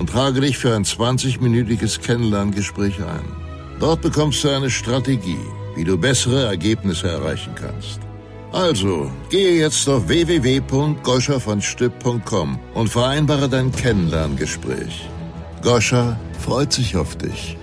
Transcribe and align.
und 0.00 0.08
trage 0.08 0.40
dich 0.40 0.56
für 0.56 0.74
ein 0.74 0.84
20-minütiges 0.84 2.00
Kennenlerngespräch 2.00 3.00
ein. 3.00 3.36
Dort 3.78 4.00
bekommst 4.00 4.42
du 4.42 4.48
eine 4.48 4.70
Strategie, 4.70 5.44
wie 5.76 5.84
du 5.84 5.98
bessere 5.98 6.46
Ergebnisse 6.46 7.08
erreichen 7.08 7.54
kannst. 7.54 8.00
Also, 8.50 9.12
gehe 9.28 9.58
jetzt 9.58 9.86
auf 9.90 10.08
www.goscha-von-stipp.com 10.08 12.58
und 12.72 12.88
vereinbare 12.88 13.50
dein 13.50 13.70
Kennenlerngespräch. 13.70 15.06
Goscha 15.62 16.18
freut 16.38 16.72
sich 16.72 16.96
auf 16.96 17.16
dich. 17.16 17.58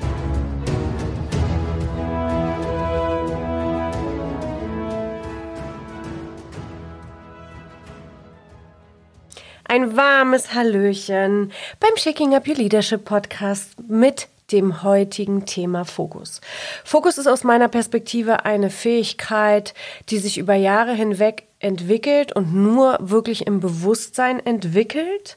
Ein 9.70 9.98
warmes 9.98 10.53
Hallöchen 10.53 11.52
beim 11.81 11.98
Shaking 11.98 12.34
Up 12.34 12.48
Your 12.48 12.55
Leadership 12.55 13.03
Podcast 13.03 13.71
mit 13.90 14.30
dem 14.53 14.81
heutigen 14.81 15.45
Thema 15.45 15.84
Fokus. 15.84 16.40
Fokus 16.85 17.18
ist 17.18 17.27
aus 17.27 17.43
meiner 17.43 17.68
Perspektive 17.68 18.46
eine 18.46 18.70
Fähigkeit, 18.70 19.74
die 20.09 20.20
sich 20.20 20.37
über 20.37 20.55
Jahre 20.55 20.93
hinweg 20.93 21.48
entwickelt 21.59 22.34
und 22.34 22.54
nur 22.54 22.98
wirklich 23.01 23.46
im 23.46 23.59
Bewusstsein 23.59 24.40
entwickelt. 24.40 25.35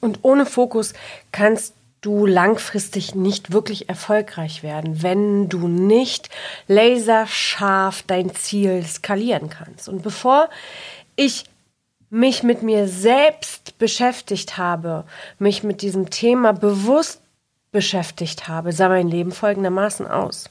Und 0.00 0.20
ohne 0.22 0.46
Fokus 0.46 0.94
kannst 1.30 1.74
du 2.00 2.24
langfristig 2.24 3.14
nicht 3.14 3.52
wirklich 3.52 3.90
erfolgreich 3.90 4.62
werden, 4.62 5.02
wenn 5.02 5.50
du 5.50 5.68
nicht 5.68 6.30
laserscharf 6.68 8.02
dein 8.06 8.34
Ziel 8.34 8.82
skalieren 8.86 9.50
kannst. 9.50 9.90
Und 9.90 10.02
bevor 10.02 10.48
ich 11.16 11.44
mich 12.10 12.42
mit 12.42 12.62
mir 12.62 12.88
selbst 12.88 13.78
beschäftigt 13.78 14.56
habe, 14.56 15.04
mich 15.38 15.62
mit 15.62 15.82
diesem 15.82 16.10
Thema 16.10 16.52
bewusst 16.52 17.20
beschäftigt 17.70 18.48
habe, 18.48 18.72
sah 18.72 18.88
mein 18.88 19.08
Leben 19.08 19.32
folgendermaßen 19.32 20.06
aus. 20.06 20.48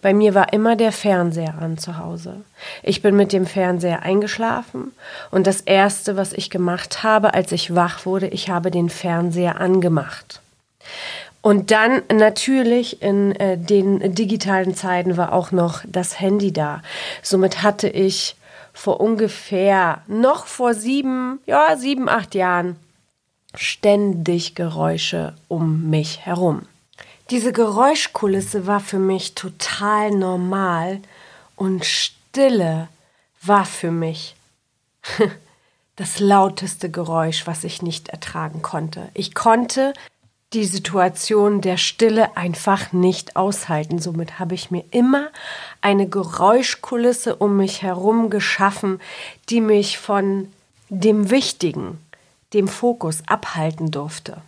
Bei 0.00 0.14
mir 0.14 0.34
war 0.34 0.52
immer 0.52 0.76
der 0.76 0.92
Fernseher 0.92 1.56
an 1.60 1.76
zu 1.76 1.98
Hause. 1.98 2.42
Ich 2.82 3.02
bin 3.02 3.16
mit 3.16 3.32
dem 3.32 3.46
Fernseher 3.46 4.02
eingeschlafen 4.02 4.92
und 5.30 5.46
das 5.46 5.60
Erste, 5.60 6.16
was 6.16 6.32
ich 6.32 6.50
gemacht 6.50 7.02
habe, 7.02 7.34
als 7.34 7.52
ich 7.52 7.74
wach 7.74 8.06
wurde, 8.06 8.28
ich 8.28 8.48
habe 8.48 8.70
den 8.70 8.88
Fernseher 8.88 9.60
angemacht. 9.60 10.40
Und 11.42 11.70
dann 11.70 12.02
natürlich 12.12 13.02
in 13.02 13.32
äh, 13.36 13.56
den 13.56 14.14
digitalen 14.14 14.74
Zeiten 14.74 15.16
war 15.16 15.32
auch 15.32 15.52
noch 15.52 15.82
das 15.86 16.18
Handy 16.20 16.52
da. 16.52 16.82
Somit 17.22 17.62
hatte 17.62 17.88
ich 17.88 18.36
vor 18.76 19.00
ungefähr 19.00 20.02
noch 20.06 20.46
vor 20.46 20.74
sieben, 20.74 21.40
ja, 21.46 21.76
sieben, 21.78 22.10
acht 22.10 22.34
Jahren 22.34 22.76
ständig 23.54 24.54
Geräusche 24.54 25.34
um 25.48 25.88
mich 25.88 26.26
herum. 26.26 26.62
Diese 27.30 27.52
Geräuschkulisse 27.52 28.66
war 28.66 28.80
für 28.80 28.98
mich 28.98 29.34
total 29.34 30.10
normal 30.10 31.00
und 31.56 31.86
Stille 31.86 32.88
war 33.40 33.64
für 33.64 33.90
mich 33.90 34.36
das 35.96 36.20
lauteste 36.20 36.90
Geräusch, 36.90 37.46
was 37.46 37.64
ich 37.64 37.80
nicht 37.80 38.10
ertragen 38.10 38.60
konnte. 38.60 39.08
Ich 39.14 39.34
konnte 39.34 39.94
die 40.56 40.64
Situation 40.64 41.60
der 41.60 41.76
Stille 41.76 42.34
einfach 42.34 42.92
nicht 42.92 43.36
aushalten. 43.36 43.98
Somit 43.98 44.38
habe 44.38 44.54
ich 44.54 44.70
mir 44.70 44.84
immer 44.90 45.28
eine 45.82 46.08
Geräuschkulisse 46.08 47.36
um 47.36 47.58
mich 47.58 47.82
herum 47.82 48.30
geschaffen, 48.30 49.00
die 49.50 49.60
mich 49.60 49.98
von 49.98 50.50
dem 50.88 51.30
Wichtigen, 51.30 51.98
dem 52.54 52.68
Fokus 52.68 53.22
abhalten 53.26 53.90
durfte. 53.90 54.38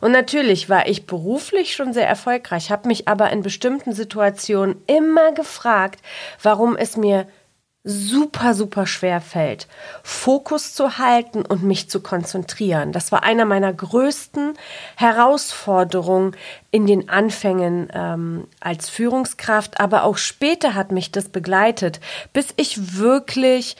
Und 0.00 0.12
natürlich 0.12 0.68
war 0.68 0.86
ich 0.86 1.06
beruflich 1.06 1.74
schon 1.74 1.92
sehr 1.92 2.06
erfolgreich, 2.06 2.70
habe 2.70 2.86
mich 2.86 3.08
aber 3.08 3.30
in 3.30 3.42
bestimmten 3.42 3.92
Situationen 3.92 4.76
immer 4.86 5.32
gefragt, 5.32 6.00
warum 6.42 6.76
es 6.76 6.96
mir 6.96 7.26
super, 7.84 8.54
super 8.54 8.86
schwer 8.86 9.20
fällt, 9.20 9.66
Fokus 10.02 10.74
zu 10.74 10.98
halten 10.98 11.42
und 11.42 11.62
mich 11.62 11.88
zu 11.88 12.00
konzentrieren. 12.00 12.92
Das 12.92 13.12
war 13.12 13.22
einer 13.22 13.44
meiner 13.44 13.72
größten 13.72 14.54
Herausforderungen 14.96 16.36
in 16.70 16.86
den 16.86 17.08
Anfängen 17.08 17.88
ähm, 17.94 18.46
als 18.60 18.90
Führungskraft, 18.90 19.80
aber 19.80 20.02
auch 20.02 20.18
später 20.18 20.74
hat 20.74 20.92
mich 20.92 21.12
das 21.12 21.28
begleitet, 21.28 22.00
bis 22.32 22.52
ich 22.56 22.98
wirklich 22.98 23.76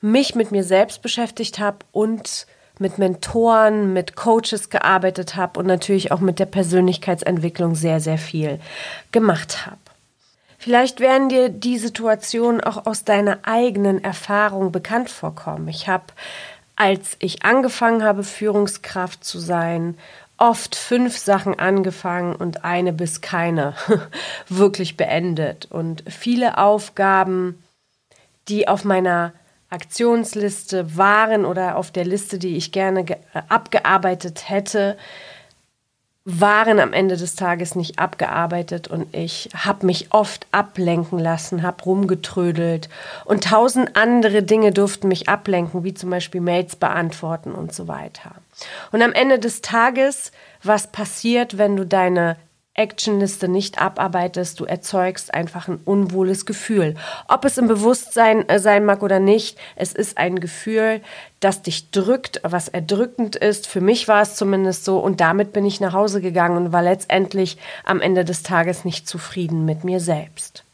mich 0.00 0.34
mit 0.34 0.50
mir 0.50 0.64
selbst 0.64 1.00
beschäftigt 1.00 1.60
habe 1.60 1.78
und 1.92 2.46
mit 2.78 2.98
Mentoren, 2.98 3.92
mit 3.92 4.16
Coaches 4.16 4.70
gearbeitet 4.70 5.36
habe 5.36 5.60
und 5.60 5.66
natürlich 5.66 6.10
auch 6.10 6.20
mit 6.20 6.38
der 6.38 6.46
Persönlichkeitsentwicklung 6.46 7.74
sehr, 7.74 8.00
sehr 8.00 8.18
viel 8.18 8.58
gemacht 9.12 9.66
habe. 9.66 9.81
Vielleicht 10.62 11.00
werden 11.00 11.28
dir 11.28 11.48
die 11.48 11.76
Situationen 11.76 12.60
auch 12.60 12.86
aus 12.86 13.02
deiner 13.02 13.40
eigenen 13.42 14.04
Erfahrung 14.04 14.70
bekannt 14.70 15.10
vorkommen. 15.10 15.66
Ich 15.66 15.88
habe, 15.88 16.04
als 16.76 17.16
ich 17.18 17.44
angefangen 17.44 18.04
habe, 18.04 18.22
Führungskraft 18.22 19.24
zu 19.24 19.40
sein, 19.40 19.98
oft 20.38 20.76
fünf 20.76 21.18
Sachen 21.18 21.58
angefangen 21.58 22.36
und 22.36 22.64
eine 22.64 22.92
bis 22.92 23.20
keine 23.20 23.74
wirklich 24.48 24.96
beendet. 24.96 25.66
Und 25.68 26.04
viele 26.06 26.58
Aufgaben, 26.58 27.60
die 28.46 28.68
auf 28.68 28.84
meiner 28.84 29.32
Aktionsliste 29.68 30.96
waren 30.96 31.44
oder 31.44 31.76
auf 31.76 31.90
der 31.90 32.04
Liste, 32.04 32.38
die 32.38 32.56
ich 32.56 32.70
gerne 32.70 33.04
abgearbeitet 33.48 34.48
hätte, 34.48 34.96
waren 36.24 36.78
am 36.78 36.92
Ende 36.92 37.16
des 37.16 37.34
Tages 37.34 37.74
nicht 37.74 37.98
abgearbeitet 37.98 38.86
und 38.86 39.12
ich 39.14 39.48
habe 39.56 39.86
mich 39.86 40.08
oft 40.10 40.46
ablenken 40.52 41.18
lassen, 41.18 41.62
habe 41.62 41.82
rumgetrödelt 41.82 42.88
und 43.24 43.44
tausend 43.44 43.96
andere 43.96 44.44
Dinge 44.44 44.70
durften 44.70 45.08
mich 45.08 45.28
ablenken, 45.28 45.82
wie 45.82 45.94
zum 45.94 46.10
Beispiel 46.10 46.40
Mails 46.40 46.76
beantworten 46.76 47.52
und 47.52 47.74
so 47.74 47.88
weiter. 47.88 48.36
Und 48.92 49.02
am 49.02 49.12
Ende 49.12 49.40
des 49.40 49.62
Tages, 49.62 50.30
was 50.62 50.86
passiert, 50.86 51.58
wenn 51.58 51.76
du 51.76 51.84
deine 51.84 52.36
Actionliste 52.74 53.48
nicht 53.48 53.80
abarbeitest, 53.80 54.58
du 54.58 54.64
erzeugst 54.64 55.34
einfach 55.34 55.68
ein 55.68 55.80
unwohles 55.84 56.46
Gefühl. 56.46 56.94
Ob 57.28 57.44
es 57.44 57.58
im 57.58 57.68
Bewusstsein 57.68 58.48
äh, 58.48 58.58
sein 58.58 58.86
mag 58.86 59.02
oder 59.02 59.20
nicht, 59.20 59.58
es 59.76 59.92
ist 59.92 60.16
ein 60.16 60.40
Gefühl, 60.40 61.02
das 61.40 61.60
dich 61.60 61.90
drückt, 61.90 62.40
was 62.44 62.68
erdrückend 62.68 63.36
ist. 63.36 63.66
Für 63.66 63.82
mich 63.82 64.08
war 64.08 64.22
es 64.22 64.36
zumindest 64.36 64.86
so 64.86 64.98
und 64.98 65.20
damit 65.20 65.52
bin 65.52 65.66
ich 65.66 65.80
nach 65.80 65.92
Hause 65.92 66.22
gegangen 66.22 66.56
und 66.56 66.72
war 66.72 66.82
letztendlich 66.82 67.58
am 67.84 68.00
Ende 68.00 68.24
des 68.24 68.42
Tages 68.42 68.86
nicht 68.86 69.06
zufrieden 69.06 69.66
mit 69.66 69.84
mir 69.84 70.00
selbst. 70.00 70.64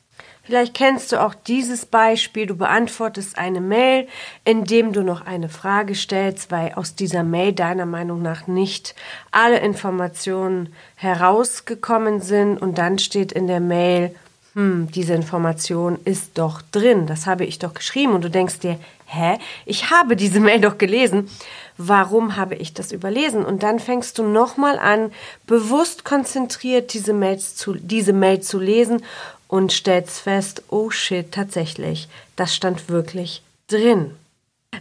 Vielleicht 0.48 0.72
kennst 0.72 1.12
du 1.12 1.20
auch 1.20 1.34
dieses 1.34 1.84
Beispiel. 1.84 2.46
Du 2.46 2.56
beantwortest 2.56 3.36
eine 3.36 3.60
Mail, 3.60 4.08
indem 4.46 4.94
du 4.94 5.02
noch 5.02 5.26
eine 5.26 5.50
Frage 5.50 5.94
stellst, 5.94 6.50
weil 6.50 6.72
aus 6.72 6.94
dieser 6.94 7.22
Mail 7.22 7.52
deiner 7.52 7.84
Meinung 7.84 8.22
nach 8.22 8.46
nicht 8.46 8.94
alle 9.30 9.58
Informationen 9.58 10.72
herausgekommen 10.94 12.22
sind. 12.22 12.62
Und 12.62 12.78
dann 12.78 12.98
steht 12.98 13.30
in 13.30 13.46
der 13.46 13.60
Mail, 13.60 14.14
hm, 14.54 14.88
diese 14.90 15.12
Information 15.12 15.98
ist 16.06 16.38
doch 16.38 16.62
drin. 16.72 17.06
Das 17.06 17.26
habe 17.26 17.44
ich 17.44 17.58
doch 17.58 17.74
geschrieben. 17.74 18.14
Und 18.14 18.24
du 18.24 18.30
denkst 18.30 18.60
dir, 18.60 18.80
hä? 19.04 19.36
Ich 19.66 19.90
habe 19.90 20.16
diese 20.16 20.40
Mail 20.40 20.62
doch 20.62 20.78
gelesen. 20.78 21.28
Warum 21.76 22.36
habe 22.36 22.54
ich 22.54 22.72
das 22.72 22.90
überlesen? 22.90 23.44
Und 23.44 23.62
dann 23.62 23.80
fängst 23.80 24.16
du 24.16 24.22
nochmal 24.22 24.78
an, 24.78 25.12
bewusst 25.46 26.06
konzentriert 26.06 26.94
diese, 26.94 27.12
Mails 27.12 27.54
zu, 27.54 27.74
diese 27.74 28.14
Mail 28.14 28.40
zu 28.40 28.58
lesen 28.58 29.02
und 29.48 29.72
stellst 29.72 30.20
fest, 30.20 30.62
oh 30.68 30.90
shit, 30.90 31.32
tatsächlich, 31.32 32.08
das 32.36 32.54
stand 32.54 32.88
wirklich 32.88 33.42
drin. 33.66 34.14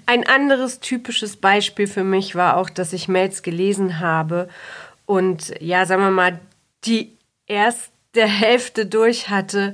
Ein 0.05 0.27
anderes 0.27 0.79
typisches 0.79 1.37
Beispiel 1.37 1.87
für 1.87 2.03
mich 2.03 2.35
war 2.35 2.57
auch, 2.57 2.69
dass 2.69 2.93
ich 2.93 3.07
Mails 3.07 3.41
gelesen 3.41 3.99
habe 3.99 4.49
und 5.05 5.53
ja, 5.61 5.85
sagen 5.85 6.03
wir 6.03 6.11
mal, 6.11 6.39
die 6.83 7.11
erste 7.47 8.27
Hälfte 8.27 8.85
durch 8.85 9.29
hatte 9.29 9.73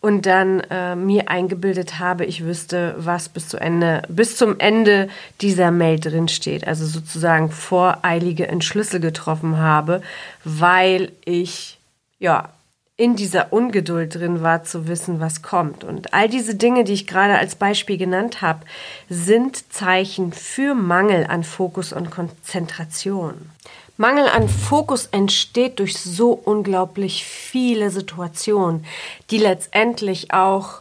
und 0.00 0.26
dann 0.26 0.60
äh, 0.68 0.96
mir 0.96 1.30
eingebildet 1.30 1.98
habe, 1.98 2.26
ich 2.26 2.44
wüsste, 2.44 2.94
was 2.98 3.30
bis 3.30 3.48
zu 3.48 3.56
Ende, 3.56 4.02
bis 4.08 4.36
zum 4.36 4.58
Ende 4.58 5.08
dieser 5.40 5.70
Mail 5.70 5.98
drin 5.98 6.28
steht. 6.28 6.66
Also 6.66 6.84
sozusagen 6.84 7.50
voreilige 7.50 8.46
Entschlüsse 8.48 9.00
getroffen 9.00 9.56
habe, 9.56 10.02
weil 10.44 11.12
ich 11.24 11.78
ja 12.18 12.50
in 12.96 13.16
dieser 13.16 13.52
Ungeduld 13.52 14.14
drin 14.14 14.42
war, 14.42 14.62
zu 14.62 14.86
wissen, 14.86 15.18
was 15.18 15.42
kommt. 15.42 15.82
Und 15.82 16.14
all 16.14 16.28
diese 16.28 16.54
Dinge, 16.54 16.84
die 16.84 16.92
ich 16.92 17.06
gerade 17.06 17.36
als 17.38 17.56
Beispiel 17.56 17.98
genannt 17.98 18.40
habe, 18.40 18.64
sind 19.08 19.72
Zeichen 19.72 20.32
für 20.32 20.74
Mangel 20.74 21.26
an 21.26 21.42
Fokus 21.42 21.92
und 21.92 22.10
Konzentration. 22.10 23.50
Mangel 23.96 24.28
an 24.28 24.48
Fokus 24.48 25.06
entsteht 25.06 25.78
durch 25.78 25.98
so 25.98 26.32
unglaublich 26.32 27.24
viele 27.24 27.90
Situationen, 27.90 28.84
die 29.30 29.38
letztendlich 29.38 30.32
auch, 30.32 30.80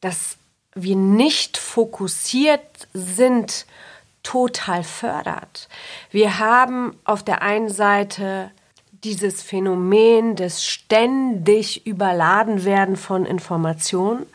dass 0.00 0.36
wir 0.74 0.96
nicht 0.96 1.56
fokussiert 1.56 2.60
sind, 2.92 3.66
total 4.22 4.84
fördert. 4.84 5.68
Wir 6.10 6.38
haben 6.38 6.96
auf 7.04 7.24
der 7.24 7.42
einen 7.42 7.68
Seite 7.68 8.50
dieses 9.04 9.42
Phänomen 9.42 10.34
des 10.34 10.64
ständig 10.64 11.86
überladen 11.86 12.64
werden 12.64 12.96
von 12.96 13.24
Informationen, 13.24 14.26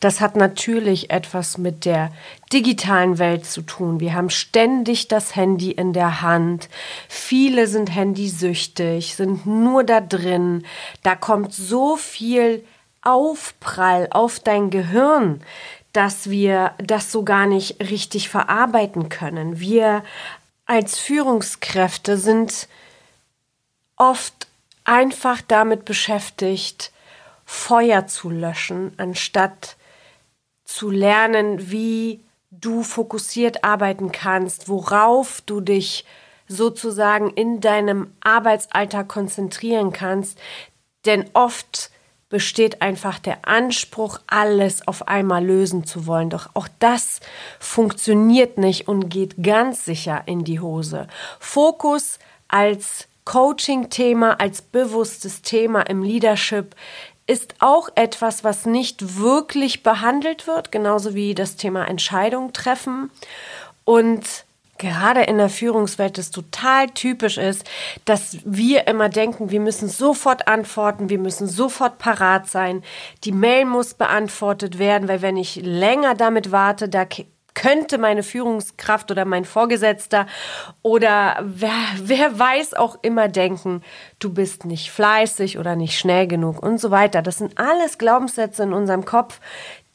das 0.00 0.20
hat 0.20 0.36
natürlich 0.36 1.10
etwas 1.10 1.58
mit 1.58 1.84
der 1.84 2.10
digitalen 2.52 3.18
Welt 3.18 3.44
zu 3.44 3.62
tun. 3.62 4.00
Wir 4.00 4.14
haben 4.14 4.30
ständig 4.30 5.08
das 5.08 5.36
Handy 5.36 5.70
in 5.70 5.92
der 5.92 6.22
Hand. 6.22 6.68
Viele 7.08 7.66
sind 7.66 7.94
handysüchtig, 7.94 9.16
sind 9.16 9.46
nur 9.46 9.84
da 9.84 10.00
drin. 10.00 10.64
Da 11.02 11.14
kommt 11.14 11.52
so 11.52 11.96
viel 11.96 12.64
Aufprall 13.02 14.08
auf 14.10 14.40
dein 14.40 14.70
Gehirn, 14.70 15.40
dass 15.92 16.30
wir 16.30 16.72
das 16.78 17.12
so 17.12 17.22
gar 17.22 17.46
nicht 17.46 17.80
richtig 17.80 18.28
verarbeiten 18.28 19.08
können. 19.08 19.60
Wir 19.60 20.02
als 20.66 20.98
Führungskräfte 20.98 22.16
sind 22.16 22.68
oft 23.96 24.46
einfach 24.84 25.40
damit 25.40 25.84
beschäftigt, 25.84 26.92
Feuer 27.44 28.06
zu 28.06 28.30
löschen, 28.30 28.92
anstatt 28.96 29.76
zu 30.64 30.90
lernen, 30.90 31.70
wie 31.70 32.20
du 32.50 32.82
fokussiert 32.82 33.64
arbeiten 33.64 34.12
kannst, 34.12 34.68
worauf 34.68 35.40
du 35.42 35.60
dich 35.60 36.04
sozusagen 36.48 37.30
in 37.30 37.60
deinem 37.60 38.12
Arbeitsalltag 38.20 39.08
konzentrieren 39.08 39.92
kannst. 39.92 40.38
Denn 41.04 41.28
oft 41.34 41.90
besteht 42.28 42.82
einfach 42.82 43.18
der 43.18 43.46
Anspruch, 43.46 44.18
alles 44.26 44.86
auf 44.88 45.06
einmal 45.06 45.44
lösen 45.44 45.84
zu 45.84 46.06
wollen. 46.06 46.30
Doch 46.30 46.50
auch 46.54 46.68
das 46.80 47.20
funktioniert 47.60 48.58
nicht 48.58 48.88
und 48.88 49.08
geht 49.08 49.42
ganz 49.42 49.84
sicher 49.84 50.22
in 50.26 50.44
die 50.44 50.60
Hose. 50.60 51.06
Fokus 51.38 52.18
als 52.48 53.06
Coaching-Thema 53.26 54.40
als 54.40 54.62
bewusstes 54.62 55.42
Thema 55.42 55.82
im 55.82 56.02
Leadership 56.02 56.74
ist 57.26 57.56
auch 57.58 57.88
etwas, 57.96 58.44
was 58.44 58.66
nicht 58.66 59.18
wirklich 59.18 59.82
behandelt 59.82 60.46
wird, 60.46 60.72
genauso 60.72 61.14
wie 61.14 61.34
das 61.34 61.56
Thema 61.56 61.84
Entscheidung 61.84 62.52
treffen. 62.52 63.10
Und 63.84 64.46
gerade 64.78 65.22
in 65.22 65.38
der 65.38 65.48
Führungswelt 65.48 66.18
es 66.18 66.30
total 66.30 66.88
typisch 66.90 67.36
ist, 67.36 67.64
dass 68.04 68.38
wir 68.44 68.86
immer 68.86 69.08
denken, 69.08 69.50
wir 69.50 69.60
müssen 69.60 69.88
sofort 69.88 70.46
antworten, 70.46 71.08
wir 71.08 71.18
müssen 71.18 71.48
sofort 71.48 71.98
parat 71.98 72.48
sein, 72.48 72.84
die 73.24 73.32
Mail 73.32 73.64
muss 73.64 73.94
beantwortet 73.94 74.78
werden, 74.78 75.08
weil 75.08 75.22
wenn 75.22 75.36
ich 75.36 75.56
länger 75.56 76.14
damit 76.14 76.52
warte, 76.52 76.88
da 76.88 77.04
könnte 77.56 77.98
meine 77.98 78.22
Führungskraft 78.22 79.10
oder 79.10 79.24
mein 79.24 79.44
Vorgesetzter 79.44 80.26
oder 80.82 81.38
wer, 81.42 81.72
wer 81.96 82.38
weiß 82.38 82.74
auch 82.74 82.98
immer 83.02 83.26
denken, 83.28 83.82
du 84.20 84.32
bist 84.32 84.64
nicht 84.64 84.92
fleißig 84.92 85.58
oder 85.58 85.74
nicht 85.74 85.98
schnell 85.98 86.28
genug 86.28 86.62
und 86.62 86.78
so 86.78 86.92
weiter. 86.92 87.22
Das 87.22 87.38
sind 87.38 87.58
alles 87.58 87.98
Glaubenssätze 87.98 88.62
in 88.62 88.72
unserem 88.72 89.04
Kopf, 89.04 89.40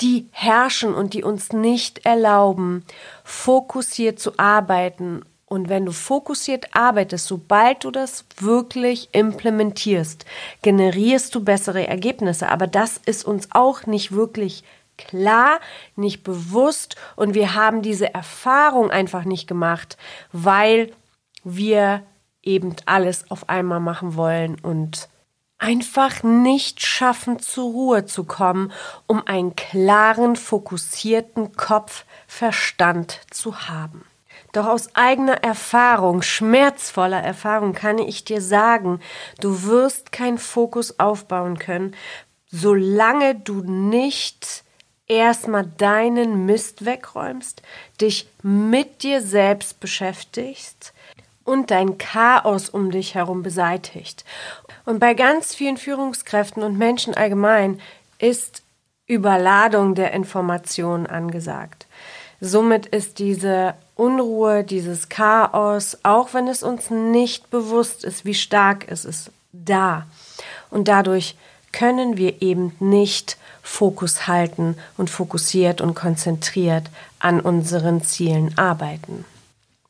die 0.02 0.28
herrschen 0.32 0.94
und 0.94 1.14
die 1.14 1.24
uns 1.24 1.54
nicht 1.54 2.06
erlauben, 2.06 2.84
fokussiert 3.24 4.20
zu 4.20 4.38
arbeiten 4.38 5.24
und 5.52 5.68
wenn 5.68 5.86
du 5.86 5.92
fokussiert 5.92 6.68
arbeitest, 6.72 7.28
sobald 7.28 7.84
du 7.84 7.92
das 7.92 8.24
wirklich 8.40 9.10
implementierst, 9.12 10.24
generierst 10.62 11.36
du 11.36 11.44
bessere 11.44 11.86
Ergebnisse. 11.86 12.48
Aber 12.48 12.68
das 12.68 13.02
ist 13.06 13.26
uns 13.26 13.50
auch 13.52 13.86
nicht 13.86 14.14
wirklich 14.14 14.64
klar, 15.08 15.60
nicht 15.96 16.24
bewusst 16.24 16.96
und 17.16 17.34
wir 17.34 17.56
haben 17.56 17.82
diese 17.82 18.14
Erfahrung 18.14 18.92
einfach 18.92 19.26
nicht 19.26 19.48
gemacht, 19.48 19.98
weil 20.32 20.92
wir 21.44 22.04
eben 22.44 22.76
alles 22.86 23.30
auf 23.30 23.50
einmal 23.50 23.80
machen 23.80 24.16
wollen 24.16 24.60
und 24.62 25.10
einfach 25.58 26.24
nicht 26.24 26.84
schaffen, 26.84 27.40
zur 27.40 27.72
Ruhe 27.72 28.06
zu 28.06 28.24
kommen, 28.24 28.72
um 29.06 29.26
einen 29.28 29.56
klaren, 29.56 30.36
fokussierten 30.36 31.56
Kopfverstand 31.56 33.22
zu 33.30 33.68
haben. 33.70 34.04
Doch 34.54 34.68
aus 34.68 34.96
eigener 34.96 35.44
Erfahrung, 35.44 36.24
schmerzvoller 36.24 37.22
Erfahrung, 37.22 37.74
kann 37.74 38.00
ich 38.00 38.26
dir 38.26 38.42
sagen, 38.42 39.00
du 39.40 39.64
wirst 39.64 40.12
keinen 40.12 40.40
Fokus 40.40 41.00
aufbauen 41.00 41.58
können, 41.58 41.96
solange 42.50 43.36
du 43.36 43.62
nicht 43.62 44.64
erstmal 45.12 45.66
deinen 45.78 46.46
Mist 46.46 46.86
wegräumst, 46.86 47.62
dich 48.00 48.30
mit 48.42 49.04
dir 49.04 49.22
selbst 49.22 49.80
beschäftigst 49.82 50.94
und 51.44 51.70
dein 51.70 51.98
Chaos 51.98 52.70
um 52.70 52.92
dich 52.92 53.14
herum 53.14 53.44
beseitigt. 53.44 54.24
Und 54.86 55.00
bei 55.00 55.14
ganz 55.14 55.54
vielen 55.54 55.78
Führungskräften 55.78 56.64
und 56.64 56.78
Menschen 56.78 57.14
allgemein 57.14 57.82
ist 58.20 58.64
Überladung 59.06 59.96
der 59.96 60.14
Informationen 60.14 61.08
angesagt. 61.08 61.88
Somit 62.40 62.86
ist 62.86 63.20
diese 63.20 63.76
Unruhe, 63.96 64.64
dieses 64.64 65.10
Chaos, 65.10 65.98
auch 66.04 66.34
wenn 66.34 66.48
es 66.48 66.64
uns 66.64 66.90
nicht 66.90 67.50
bewusst 67.50 68.06
ist, 68.06 68.24
wie 68.24 68.34
stark 68.34 68.86
es 68.88 69.04
ist, 69.04 69.30
da. 69.52 70.08
Und 70.70 70.88
dadurch 70.88 71.36
können 71.72 72.18
wir 72.18 72.42
eben 72.42 72.76
nicht 72.80 73.38
Fokus 73.62 74.28
halten 74.28 74.76
und 74.98 75.10
fokussiert 75.10 75.82
und 75.82 75.94
konzentriert 75.94 76.90
an 77.20 77.40
unseren 77.40 78.02
Zielen 78.02 78.58
arbeiten. 78.58 79.26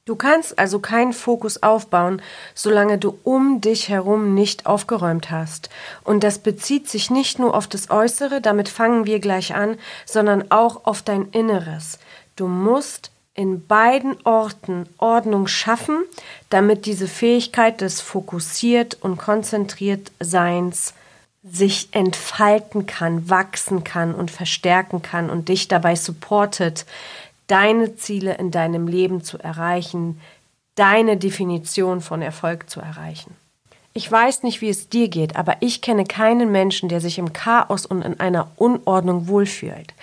Du 0.06 0.16
kannst 0.16 0.58
also 0.58 0.80
keinen 0.80 1.14
Fokus 1.14 1.62
aufbauen, 1.62 2.22
solange 2.56 2.98
du 2.98 3.20
um 3.24 3.62
dich 3.62 3.88
herum 3.88 4.34
nicht 4.34 4.66
aufgeräumt 4.66 5.30
hast. 5.30 5.70
Und 6.04 6.24
das 6.24 6.40
bezieht 6.40 6.90
sich 6.90 7.12
nicht 7.12 7.38
nur 7.38 7.56
auf 7.56 7.68
das 7.68 7.92
Äußere, 7.92 8.42
damit 8.42 8.68
fangen 8.68 9.06
wir 9.06 9.20
gleich 9.20 9.54
an, 9.54 9.78
sondern 10.06 10.52
auch 10.52 10.86
auf 10.86 11.04
dein 11.04 11.30
Inneres. 11.30 12.00
Du 12.36 12.48
musst 12.48 13.12
in 13.36 13.66
beiden 13.68 14.18
Orten 14.26 14.90
Ordnung 14.98 15.48
schaffen, 15.48 16.04
damit 16.50 16.86
diese 16.86 17.08
Fähigkeit 17.08 17.80
des 17.80 18.02
fokussiert 18.02 18.98
und 19.02 19.18
konzentriert 19.18 20.12
Seins 20.20 20.94
sich 21.44 21.90
entfalten 21.92 22.86
kann, 22.86 23.30
wachsen 23.30 23.84
kann 23.84 24.14
und 24.14 24.30
verstärken 24.30 25.02
kann 25.02 25.30
und 25.30 25.50
dich 25.50 25.68
dabei 25.68 25.96
supportet, 25.96 26.86
deine 27.48 27.96
Ziele 27.96 28.36
in 28.36 28.52
deinem 28.52 28.88
Leben 28.88 29.24
zu 29.24 29.38
erreichen, 29.40 30.22
deine 30.76 31.18
Definition 31.18 32.02
von 32.02 32.22
Erfolg 32.22 32.70
zu 32.70 32.80
erreichen. 32.80 33.36
Ich 33.94 34.10
weiß 34.10 34.44
nicht, 34.44 34.62
wie 34.62 34.70
es 34.70 34.88
dir 34.88 35.10
geht, 35.10 35.36
aber 35.36 35.58
ich 35.60 35.82
kenne 35.82 36.06
keinen 36.06 36.50
Menschen, 36.50 36.88
der 36.88 37.02
sich 37.02 37.18
im 37.18 37.34
Chaos 37.34 37.86
und 37.86 38.04
in 38.04 38.22
einer 38.22 38.50
Unordnung 38.56 39.28
wohlfühlt. 39.28 39.94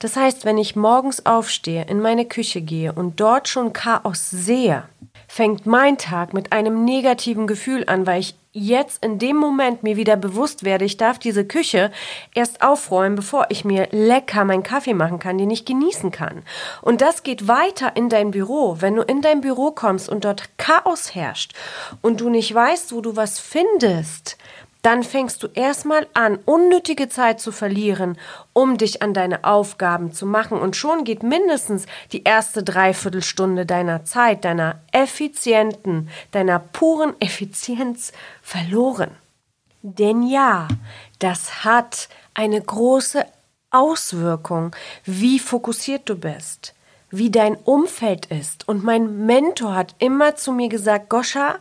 Das 0.00 0.16
heißt, 0.16 0.44
wenn 0.44 0.58
ich 0.58 0.74
morgens 0.74 1.26
aufstehe, 1.26 1.84
in 1.84 2.00
meine 2.00 2.24
Küche 2.24 2.60
gehe 2.60 2.92
und 2.92 3.20
dort 3.20 3.46
schon 3.46 3.72
Chaos 3.72 4.30
sehe, 4.30 4.82
fängt 5.28 5.64
mein 5.64 5.96
Tag 5.96 6.34
mit 6.34 6.52
einem 6.52 6.84
negativen 6.84 7.46
Gefühl 7.46 7.84
an, 7.86 8.04
weil 8.04 8.20
ich 8.20 8.34
jetzt 8.56 9.04
in 9.04 9.18
dem 9.18 9.36
Moment 9.36 9.82
mir 9.82 9.96
wieder 9.96 10.16
bewusst 10.16 10.64
werde, 10.64 10.86
ich 10.86 10.96
darf 10.96 11.18
diese 11.18 11.44
Küche 11.44 11.92
erst 12.34 12.62
aufräumen, 12.62 13.14
bevor 13.14 13.46
ich 13.50 13.64
mir 13.64 13.88
lecker 13.90 14.44
meinen 14.44 14.62
Kaffee 14.62 14.94
machen 14.94 15.18
kann, 15.18 15.36
den 15.36 15.50
ich 15.50 15.66
genießen 15.66 16.10
kann. 16.10 16.42
Und 16.80 17.02
das 17.02 17.22
geht 17.22 17.48
weiter 17.48 17.94
in 17.96 18.08
dein 18.08 18.30
Büro. 18.30 18.78
Wenn 18.80 18.96
du 18.96 19.02
in 19.02 19.20
dein 19.20 19.42
Büro 19.42 19.72
kommst 19.72 20.08
und 20.08 20.24
dort 20.24 20.56
Chaos 20.56 21.14
herrscht 21.14 21.52
und 22.00 22.20
du 22.20 22.30
nicht 22.30 22.52
weißt, 22.54 22.92
wo 22.92 23.02
du 23.02 23.14
was 23.14 23.38
findest, 23.38 24.38
dann 24.86 25.02
fängst 25.02 25.42
du 25.42 25.48
erstmal 25.48 26.06
an, 26.14 26.38
unnötige 26.44 27.08
Zeit 27.08 27.40
zu 27.40 27.50
verlieren, 27.50 28.16
um 28.52 28.78
dich 28.78 29.02
an 29.02 29.14
deine 29.14 29.42
Aufgaben 29.42 30.12
zu 30.12 30.26
machen. 30.26 30.60
Und 30.60 30.76
schon 30.76 31.02
geht 31.02 31.24
mindestens 31.24 31.86
die 32.12 32.22
erste 32.22 32.62
Dreiviertelstunde 32.62 33.66
deiner 33.66 34.04
Zeit, 34.04 34.44
deiner 34.44 34.80
effizienten, 34.92 36.08
deiner 36.30 36.60
puren 36.60 37.14
Effizienz 37.20 38.12
verloren. 38.42 39.10
Denn 39.82 40.22
ja, 40.22 40.68
das 41.18 41.64
hat 41.64 42.08
eine 42.34 42.62
große 42.62 43.26
Auswirkung, 43.72 44.70
wie 45.04 45.40
fokussiert 45.40 46.08
du 46.08 46.14
bist, 46.14 46.75
wie 47.10 47.30
dein 47.30 47.56
Umfeld 47.56 48.26
ist. 48.26 48.68
Und 48.68 48.84
mein 48.84 49.26
Mentor 49.26 49.74
hat 49.74 49.94
immer 49.98 50.36
zu 50.36 50.52
mir 50.52 50.68
gesagt, 50.68 51.08
Goscha, 51.08 51.56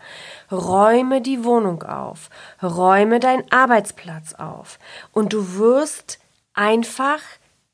räume 0.51 1.21
die 1.21 1.43
Wohnung 1.43 1.83
auf, 1.83 2.29
räume 2.61 3.19
deinen 3.19 3.49
Arbeitsplatz 3.51 4.33
auf 4.33 4.79
und 5.11 5.33
du 5.33 5.57
wirst 5.57 6.19
einfach 6.53 7.19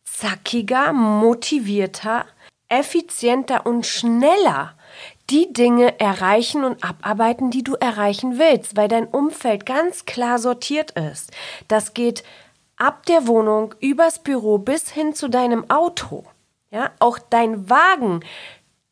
zackiger, 0.04 0.94
motivierter, 0.94 2.26
effizienter 2.68 3.66
und 3.66 3.86
schneller 3.86 4.74
die 5.30 5.54
Dinge 5.54 6.00
erreichen 6.00 6.64
und 6.64 6.84
abarbeiten, 6.84 7.52
die 7.52 7.64
du 7.64 7.76
erreichen 7.76 8.38
willst, 8.38 8.76
weil 8.76 8.90
dein 8.90 9.08
Umfeld 9.08 9.66
ganz 9.66 10.06
klar 10.06 10.40
sortiert 10.40 10.92
ist. 10.92 11.32
Das 11.70 11.94
geht 11.94 12.24
ab 12.76 13.06
der 13.06 13.28
Wohnung 13.28 13.74
übers 13.80 14.20
Büro 14.20 14.58
bis 14.58 14.90
hin 14.90 15.14
zu 15.14 15.30
deinem 15.30 15.70
Auto. 15.70 16.26
Ja, 16.72 16.92
auch 17.00 17.20
dein 17.20 17.70
Wagen 17.70 18.22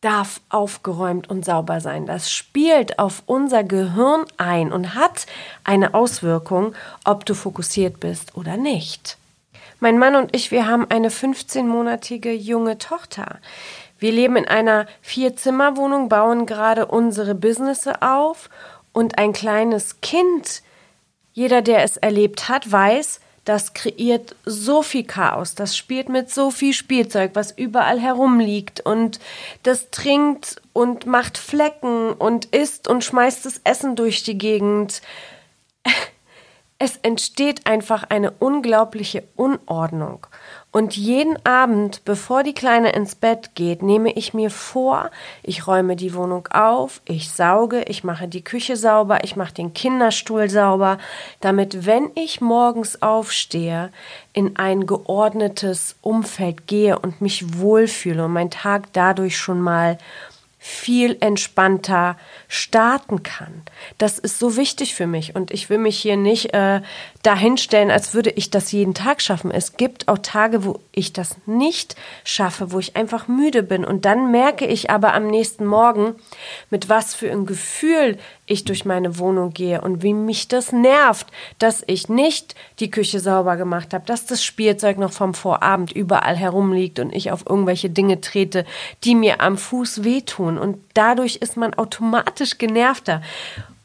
darf 0.02 0.42
aufgeräumt 0.50 1.30
und 1.30 1.46
sauber 1.46 1.80
sein. 1.80 2.06
Das 2.06 2.30
spielt 2.32 3.00
auf 3.00 3.24
unser 3.26 3.64
Gehirn 3.64 4.26
ein 4.38 4.74
und 4.74 4.96
hat 4.96 5.26
eine 5.64 5.94
Auswirkung, 5.94 6.76
ob 7.06 7.26
du 7.26 7.34
fokussiert 7.34 8.02
bist 8.02 8.36
oder 8.36 8.58
nicht. 8.58 9.18
Mein 9.80 9.98
Mann 9.98 10.18
und 10.18 10.36
ich, 10.36 10.52
wir 10.52 10.68
haben 10.68 10.88
eine 10.90 11.10
15-monatige 11.10 12.32
junge 12.32 12.78
Tochter. 12.78 13.40
Wir 13.98 14.12
leben 14.12 14.36
in 14.36 14.48
einer 14.48 14.86
Vier-Zimmer-Wohnung, 15.02 16.10
bauen 16.10 16.46
gerade 16.46 16.86
unsere 16.86 17.34
Businesse 17.34 18.02
auf 18.02 18.50
und 18.92 19.18
ein 19.18 19.32
kleines 19.32 20.02
Kind, 20.02 20.64
jeder, 21.32 21.62
der 21.62 21.84
es 21.84 21.96
erlebt 21.96 22.50
hat, 22.50 22.70
weiß, 22.70 23.22
das 23.50 23.74
kreiert 23.74 24.36
so 24.46 24.84
viel 24.84 25.04
Chaos, 25.04 25.56
das 25.56 25.76
spielt 25.76 26.08
mit 26.08 26.30
so 26.30 26.52
viel 26.52 26.72
Spielzeug, 26.72 27.32
was 27.34 27.50
überall 27.50 28.00
herumliegt 28.00 28.80
und 28.82 29.20
das 29.64 29.90
trinkt 29.90 30.62
und 30.72 31.08
macht 31.08 31.40
Flecken 31.40 32.12
und 32.12 32.46
isst 32.54 32.88
und 32.88 33.04
schmeißt 33.04 33.48
das 33.48 33.60
Essen 33.64 33.96
durch 33.96 34.22
die 34.22 34.38
Gegend. 34.38 35.02
Es 36.82 36.96
entsteht 36.96 37.68
einfach 37.68 38.06
eine 38.08 38.32
unglaubliche 38.32 39.26
Unordnung. 39.36 40.26
Und 40.72 40.96
jeden 40.96 41.44
Abend, 41.46 42.06
bevor 42.06 42.42
die 42.44 42.54
Kleine 42.54 42.94
ins 42.94 43.16
Bett 43.16 43.54
geht, 43.54 43.84
nehme 43.84 44.14
ich 44.14 44.34
mir 44.34 44.50
vor, 44.50 45.12
ich 45.44 45.68
räume 45.68 45.98
die 45.98 46.14
Wohnung 46.14 46.48
auf, 46.48 47.02
ich 47.04 47.32
sauge, 47.32 47.82
ich 47.84 48.06
mache 48.06 48.30
die 48.30 48.46
Küche 48.46 48.78
sauber, 48.78 49.26
ich 49.26 49.36
mache 49.36 49.56
den 49.56 49.74
Kinderstuhl 49.74 50.50
sauber, 50.50 51.00
damit, 51.42 51.86
wenn 51.86 52.12
ich 52.16 52.40
morgens 52.40 53.02
aufstehe, 53.02 53.92
in 54.32 54.56
ein 54.56 54.86
geordnetes 54.86 55.98
Umfeld 56.02 56.66
gehe 56.66 56.98
und 56.98 57.20
mich 57.20 57.60
wohlfühle 57.60 58.24
und 58.24 58.32
mein 58.32 58.52
Tag 58.52 58.94
dadurch 58.94 59.38
schon 59.38 59.60
mal 59.60 59.98
viel 60.62 61.16
entspannter 61.22 62.18
starten 62.50 63.24
kann. 63.24 63.64
Das 63.98 64.20
ist 64.20 64.40
so 64.40 64.58
wichtig 64.58 64.94
für 64.94 65.08
mich 65.08 65.34
und 65.34 65.52
ich 65.52 65.70
will 65.70 65.78
mich 65.78 65.98
hier 65.98 66.18
nicht 66.18 66.54
äh, 66.54 66.82
dahinstellen, 67.24 67.92
als 67.92 68.14
würde 68.14 68.30
ich 68.30 68.50
das 68.50 68.72
jeden 68.72 68.94
Tag 68.94 69.22
schaffen. 69.22 69.52
Es 69.52 69.76
gibt 69.76 70.08
auch 70.08 70.20
Tage, 70.20 70.64
wo 70.64 70.80
ich 70.94 71.12
das 71.12 71.36
nicht 71.46 71.96
schaffe, 72.24 72.72
wo 72.72 72.80
ich 72.80 72.96
einfach 72.96 73.28
müde 73.28 73.62
bin 73.62 73.84
und 73.84 74.06
dann 74.06 74.32
merke 74.32 74.66
ich 74.66 74.90
aber 74.90 75.14
am 75.14 75.28
nächsten 75.28 75.66
Morgen, 75.66 76.16
mit 76.70 76.88
was 76.88 77.16
für 77.16 77.30
ein 77.30 77.46
Gefühl 77.46 78.18
ich 78.46 78.64
durch 78.64 78.86
meine 78.86 79.20
Wohnung 79.20 79.54
gehe 79.54 79.82
und 79.82 80.02
wie 80.02 80.14
mich 80.14 80.48
das 80.48 80.72
nervt, 80.72 81.28
dass 81.60 81.84
ich 81.88 82.10
nicht 82.10 82.56
die 82.80 82.90
Küche 82.90 83.20
sauber 83.20 83.58
gemacht 83.58 83.94
habe, 83.94 84.06
dass 84.06 84.26
das 84.26 84.44
Spielzeug 84.44 84.98
noch 84.98 85.12
vom 85.12 85.34
Vorabend 85.34 85.92
überall 85.92 86.36
herumliegt 86.36 87.00
und 87.00 87.14
ich 87.14 87.32
auf 87.32 87.46
irgendwelche 87.48 87.90
Dinge 87.90 88.22
trete, 88.22 88.66
die 89.04 89.14
mir 89.14 89.42
am 89.42 89.58
Fuß 89.58 90.04
wehtun. 90.04 90.58
Und 90.58 90.78
dadurch 90.94 91.38
ist 91.38 91.58
man 91.58 91.74
automatisch 91.74 92.58
genervter 92.58 93.22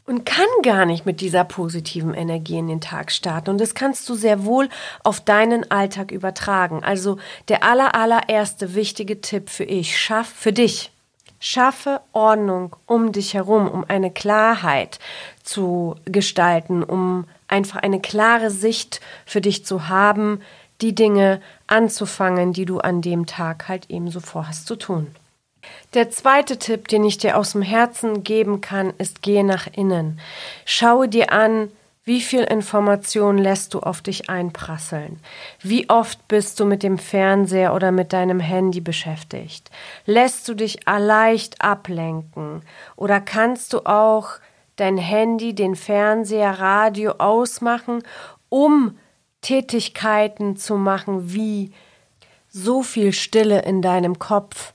und 0.05 0.25
kann 0.25 0.45
gar 0.61 0.85
nicht 0.85 1.05
mit 1.05 1.21
dieser 1.21 1.43
positiven 1.43 2.13
Energie 2.13 2.57
in 2.57 2.67
den 2.67 2.81
Tag 2.81 3.11
starten. 3.11 3.49
Und 3.49 3.59
das 3.59 3.73
kannst 3.73 4.07
du 4.07 4.15
sehr 4.15 4.45
wohl 4.45 4.69
auf 5.03 5.19
deinen 5.19 5.69
Alltag 5.71 6.11
übertragen. 6.11 6.83
Also 6.83 7.17
der 7.47 7.63
aller, 7.63 7.95
allererste 7.95 8.75
wichtige 8.75 9.21
Tipp 9.21 9.49
für 9.49 9.63
ich, 9.63 9.99
schaff 9.99 10.27
für 10.27 10.53
dich, 10.53 10.91
Schaffe 11.39 12.01
Ordnung 12.11 12.75
um 12.87 13.11
dich 13.11 13.33
herum, 13.33 13.69
um 13.69 13.85
eine 13.87 14.09
Klarheit 14.09 14.99
zu 15.43 15.95
gestalten, 16.05 16.81
um 16.81 17.25
einfach 17.47 17.83
eine 17.83 17.99
klare 17.99 18.49
Sicht 18.49 18.99
für 19.25 19.41
dich 19.41 19.65
zu 19.65 19.87
haben, 19.87 20.41
die 20.81 20.95
Dinge 20.95 21.41
anzufangen, 21.67 22.53
die 22.53 22.65
du 22.65 22.79
an 22.79 23.01
dem 23.01 23.25
Tag 23.25 23.67
halt 23.67 23.89
ebenso 23.89 24.21
vorhast 24.21 24.65
zu 24.65 24.75
tun. 24.75 25.13
Der 25.93 26.09
zweite 26.09 26.57
Tipp, 26.57 26.87
den 26.87 27.03
ich 27.03 27.17
dir 27.17 27.37
aus 27.37 27.53
dem 27.53 27.61
Herzen 27.61 28.23
geben 28.23 28.61
kann, 28.61 28.93
ist 28.97 29.21
gehe 29.21 29.43
nach 29.43 29.67
innen. 29.71 30.19
Schaue 30.65 31.07
dir 31.07 31.31
an, 31.31 31.69
wie 32.07 32.21
viel 32.21 32.43
Information 32.43 33.39
lässt 33.39 33.73
du 33.73 33.79
auf 33.79 34.03
dich 34.03 34.29
einprasseln? 34.29 35.19
Wie 35.61 35.89
oft 35.89 36.27
bist 36.27 36.59
du 36.59 36.65
mit 36.65 36.83
dem 36.83 36.99
Fernseher 36.99 37.73
oder 37.73 37.91
mit 37.91 38.13
deinem 38.13 38.39
Handy 38.39 38.79
beschäftigt? 38.79 39.71
Lässt 40.05 40.47
du 40.47 40.53
dich 40.53 40.81
leicht 40.85 41.61
ablenken? 41.61 42.61
Oder 42.95 43.21
kannst 43.21 43.73
du 43.73 43.87
auch 43.87 44.33
dein 44.75 44.97
Handy, 44.97 45.55
den 45.55 45.75
Fernseher, 45.75 46.59
Radio 46.59 47.13
ausmachen, 47.17 48.03
um 48.49 48.99
Tätigkeiten 49.41 50.57
zu 50.57 50.75
machen, 50.75 51.33
wie 51.33 51.71
so 52.49 52.83
viel 52.83 53.13
Stille 53.13 53.63
in 53.63 53.81
deinem 53.81 54.19
Kopf 54.19 54.74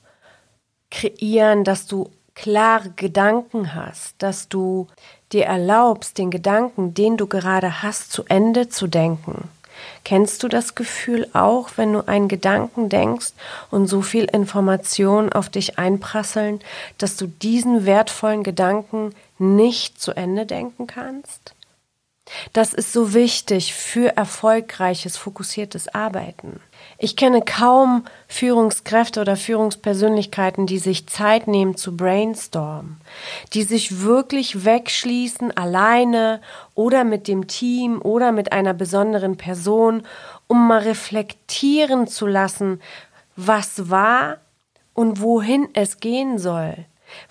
kreieren, 1.00 1.64
dass 1.64 1.86
du 1.86 2.10
klare 2.34 2.90
Gedanken 2.90 3.74
hast, 3.74 4.14
dass 4.18 4.48
du 4.48 4.86
dir 5.32 5.46
erlaubst, 5.46 6.18
den 6.18 6.30
Gedanken, 6.30 6.94
den 6.94 7.16
du 7.16 7.26
gerade 7.26 7.82
hast, 7.82 8.12
zu 8.12 8.24
Ende 8.28 8.68
zu 8.68 8.86
denken. 8.86 9.48
Kennst 10.04 10.42
du 10.42 10.48
das 10.48 10.74
Gefühl 10.74 11.26
auch, 11.32 11.70
wenn 11.76 11.92
du 11.94 12.06
einen 12.06 12.28
Gedanken 12.28 12.90
denkst 12.90 13.32
und 13.70 13.86
so 13.86 14.02
viel 14.02 14.24
Information 14.24 15.32
auf 15.32 15.48
dich 15.48 15.78
einprasseln, 15.78 16.60
dass 16.98 17.16
du 17.16 17.26
diesen 17.26 17.86
wertvollen 17.86 18.42
Gedanken 18.42 19.14
nicht 19.38 20.00
zu 20.00 20.12
Ende 20.12 20.44
denken 20.44 20.86
kannst? 20.86 21.54
Das 22.52 22.74
ist 22.74 22.92
so 22.92 23.14
wichtig 23.14 23.74
für 23.74 24.16
erfolgreiches, 24.16 25.16
fokussiertes 25.16 25.88
Arbeiten. 25.94 26.60
Ich 26.98 27.16
kenne 27.16 27.42
kaum 27.42 28.04
Führungskräfte 28.28 29.20
oder 29.20 29.36
Führungspersönlichkeiten, 29.36 30.66
die 30.66 30.78
sich 30.78 31.06
Zeit 31.06 31.48
nehmen 31.48 31.76
zu 31.76 31.96
brainstormen, 31.96 33.00
die 33.52 33.62
sich 33.62 34.02
wirklich 34.02 34.64
wegschließen, 34.64 35.56
alleine 35.56 36.40
oder 36.74 37.04
mit 37.04 37.26
dem 37.26 37.46
Team 37.46 38.00
oder 38.02 38.32
mit 38.32 38.52
einer 38.52 38.74
besonderen 38.74 39.36
Person, 39.36 40.02
um 40.46 40.68
mal 40.68 40.80
reflektieren 40.80 42.06
zu 42.06 42.26
lassen, 42.26 42.80
was 43.36 43.90
war 43.90 44.38
und 44.92 45.20
wohin 45.20 45.68
es 45.72 46.00
gehen 46.00 46.38
soll, 46.38 46.76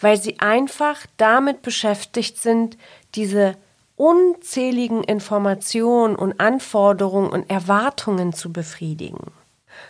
weil 0.02 0.18
sie 0.18 0.40
einfach 0.40 1.06
damit 1.18 1.62
beschäftigt 1.62 2.38
sind, 2.38 2.78
diese 3.16 3.56
unzähligen 4.00 5.04
Informationen 5.04 6.16
und 6.16 6.40
Anforderungen 6.40 7.30
und 7.30 7.50
Erwartungen 7.50 8.32
zu 8.32 8.54
befriedigen. 8.54 9.20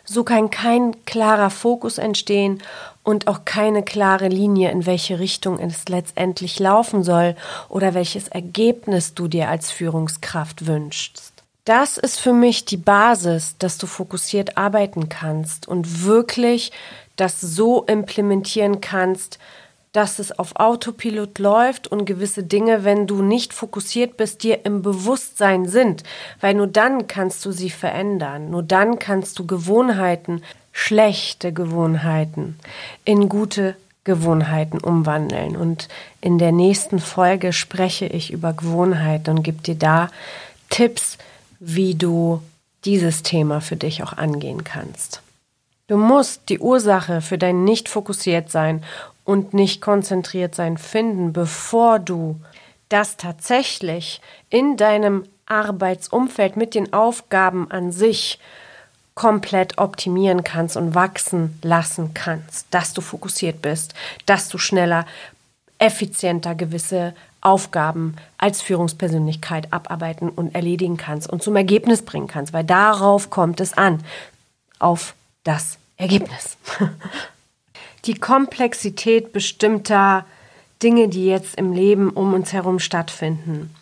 So 0.04 0.24
kann 0.24 0.50
kein 0.50 1.06
klarer 1.06 1.52
Fokus 1.52 2.00
entstehen 2.00 2.64
und 3.04 3.28
auch 3.28 3.46
keine 3.46 3.84
klare 3.84 4.28
Linie, 4.28 4.72
in 4.72 4.88
welche 4.88 5.20
Richtung 5.20 5.60
es 5.60 5.88
letztendlich 5.90 6.58
laufen 6.58 7.04
soll 7.04 7.36
oder 7.70 7.94
welches 7.94 8.28
Ergebnis 8.30 9.14
du 9.14 9.28
dir 9.28 9.48
als 9.48 9.70
Führungskraft 9.70 10.66
wünschst. 10.66 11.34
Das 11.66 12.00
ist 12.00 12.20
für 12.20 12.34
mich 12.34 12.66
die 12.66 12.78
Basis, 12.78 13.58
dass 13.60 13.78
du 13.78 13.86
fokussiert 13.86 14.58
arbeiten 14.58 15.10
kannst 15.10 15.68
und 15.68 16.04
wirklich 16.04 16.72
das 17.16 17.40
so 17.40 17.84
implementieren 17.84 18.82
kannst, 18.82 19.38
dass 19.92 20.20
es 20.20 20.38
auf 20.38 20.56
Autopilot 20.56 21.40
läuft 21.40 21.88
und 21.88 22.06
gewisse 22.06 22.44
Dinge, 22.44 22.84
wenn 22.84 23.08
du 23.08 23.22
nicht 23.22 23.54
fokussiert 23.54 24.18
bist, 24.18 24.44
dir 24.44 24.66
im 24.66 24.82
Bewusstsein 24.82 25.68
sind, 25.68 26.04
weil 26.42 26.54
nur 26.54 26.68
dann 26.68 27.08
kannst 27.08 27.44
du 27.46 27.52
sie 27.52 27.72
verändern, 27.72 28.52
nur 28.52 28.62
dann 28.62 29.00
kannst 29.00 29.40
du 29.40 29.48
Gewohnheiten, 29.48 30.44
schlechte 30.72 31.52
Gewohnheiten 31.52 32.60
in 33.04 33.30
gute 33.30 33.76
Gewohnheiten 34.04 34.80
umwandeln. 34.80 35.56
Und 35.56 35.88
in 36.22 36.38
der 36.38 36.52
nächsten 36.52 37.00
Folge 37.00 37.52
spreche 37.52 38.06
ich 38.06 38.32
über 38.32 38.54
Gewohnheiten 38.54 39.38
und 39.38 39.44
gebe 39.44 39.62
dir 39.62 39.76
da 39.76 40.10
Tipps, 40.70 41.18
wie 41.60 41.96
du 41.96 42.42
dieses 42.86 43.24
Thema 43.24 43.60
für 43.60 43.76
dich 43.76 44.04
auch 44.04 44.14
angehen 44.14 44.64
kannst. 44.64 45.22
Du 45.88 45.98
musst 45.98 46.50
die 46.50 46.60
Ursache 46.60 47.22
für 47.22 47.38
dein 47.38 47.64
nicht 47.64 47.90
fokussiert 47.90 48.52
sein 48.52 48.84
und 49.30 49.54
nicht 49.54 49.80
konzentriert 49.80 50.56
sein 50.56 50.80
finden, 50.80 51.34
bevor 51.34 52.00
du 52.00 52.42
das 52.90 53.16
tatsächlich 53.16 54.22
in 54.50 54.76
deinem 54.76 55.24
Arbeitsumfeld 55.46 56.58
mit 56.58 56.74
den 56.74 56.94
Aufgaben 56.94 57.70
an 57.70 57.92
sich 57.92 58.40
komplett 59.14 59.78
optimieren 59.78 60.44
kannst 60.44 60.78
und 60.78 60.96
wachsen 60.96 61.60
lassen 61.62 62.16
kannst, 62.16 62.66
dass 62.72 62.94
du 62.94 63.02
fokussiert 63.02 63.62
bist, 63.62 63.94
dass 64.26 64.50
du 64.50 64.58
schneller, 64.58 65.06
effizienter 65.78 66.56
gewisse 66.56 67.14
Aufgaben 67.40 68.16
als 68.40 68.64
Führungspersönlichkeit 68.64 69.72
abarbeiten 69.72 70.30
und 70.30 70.56
erledigen 70.56 70.98
kannst 70.98 71.30
und 71.30 71.44
zum 71.44 71.56
Ergebnis 71.56 72.02
bringen 72.02 72.28
kannst, 72.28 72.52
weil 72.52 72.64
darauf 72.64 73.30
kommt 73.30 73.60
es 73.60 73.78
an, 73.78 74.04
auf 74.80 75.14
das 75.44 75.78
Ergebnis. 75.98 76.58
Die 78.06 78.16
Komplexität 78.16 79.34
bestimmter 79.34 80.26
Dinge, 80.82 81.10
die 81.10 81.26
jetzt 81.26 81.56
im 81.56 81.74
Leben 81.74 82.10
um 82.10 82.34
uns 82.34 82.54
herum 82.54 82.80
stattfinden, 82.80 83.76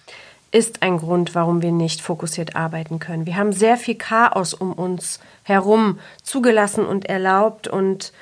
ist 0.51 0.81
ein 0.81 0.97
Grund, 0.97 1.35
warum 1.35 1.61
wir 1.61 1.71
nicht 1.71 2.01
fokussiert 2.01 2.55
arbeiten 2.55 2.97
können. 2.99 3.27
Wir 3.27 3.35
haben 3.35 3.53
sehr 3.53 3.77
viel 3.77 3.95
Chaos 3.95 4.53
um 4.53 4.73
uns 4.73 5.19
herum 5.43 5.99
zugelassen 6.23 6.85
und 6.85 7.05
erlaubt 7.05 7.67
und 7.67 8.13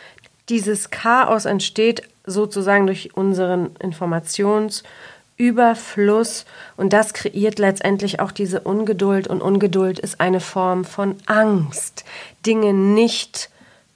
dieses 0.50 0.92
Chaos 0.92 1.46
entsteht 1.46 2.04
sozusagen 2.26 2.88
durch 2.88 3.16
unseren 3.16 3.76
Informationsüberfluss 3.78 6.46
und 6.78 6.94
das 6.94 7.14
kreiert 7.14 7.60
letztendlich 7.60 8.20
auch 8.20 8.32
diese 8.32 8.62
Ungeduld 8.62 9.28
und 9.28 9.42
Ungeduld 9.42 10.00
ist 10.00 10.20
eine 10.20 10.40
Form 10.40 10.84
von 10.84 11.18
Angst, 11.28 12.06
Dinge 12.46 12.74
nicht 12.74 13.52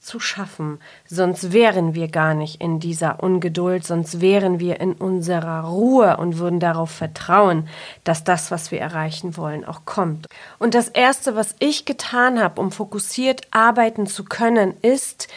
zu 0.10 0.20
schaffen, 0.20 0.80
sonst 1.06 1.54
wären 1.54 1.94
wir 1.94 2.08
gar 2.08 2.34
nicht 2.34 2.60
in 2.62 2.80
dieser 2.80 3.22
Ungeduld, 3.22 3.86
sonst 3.86 4.22
wären 4.22 4.60
wir 4.60 4.80
in 4.82 4.94
unserer 4.94 5.66
Ruhe 5.66 6.18
und 6.18 6.40
würden 6.40 6.60
darauf 6.60 6.90
vertrauen, 6.90 7.70
dass 8.04 8.24
das, 8.24 8.50
was 8.50 8.72
wir 8.72 8.82
erreichen 8.82 9.38
wollen, 9.38 9.64
auch 9.64 9.86
kommt. 9.86 10.26
Und 10.58 10.74
das 10.74 10.90
Erste, 10.90 11.36
was 11.36 11.56
ich 11.60 11.86
getan 11.86 12.42
habe, 12.42 12.60
um 12.60 12.72
fokussiert 12.72 13.42
arbeiten 13.52 14.08
zu 14.08 14.26
können, 14.26 14.74
ist, 14.82 15.28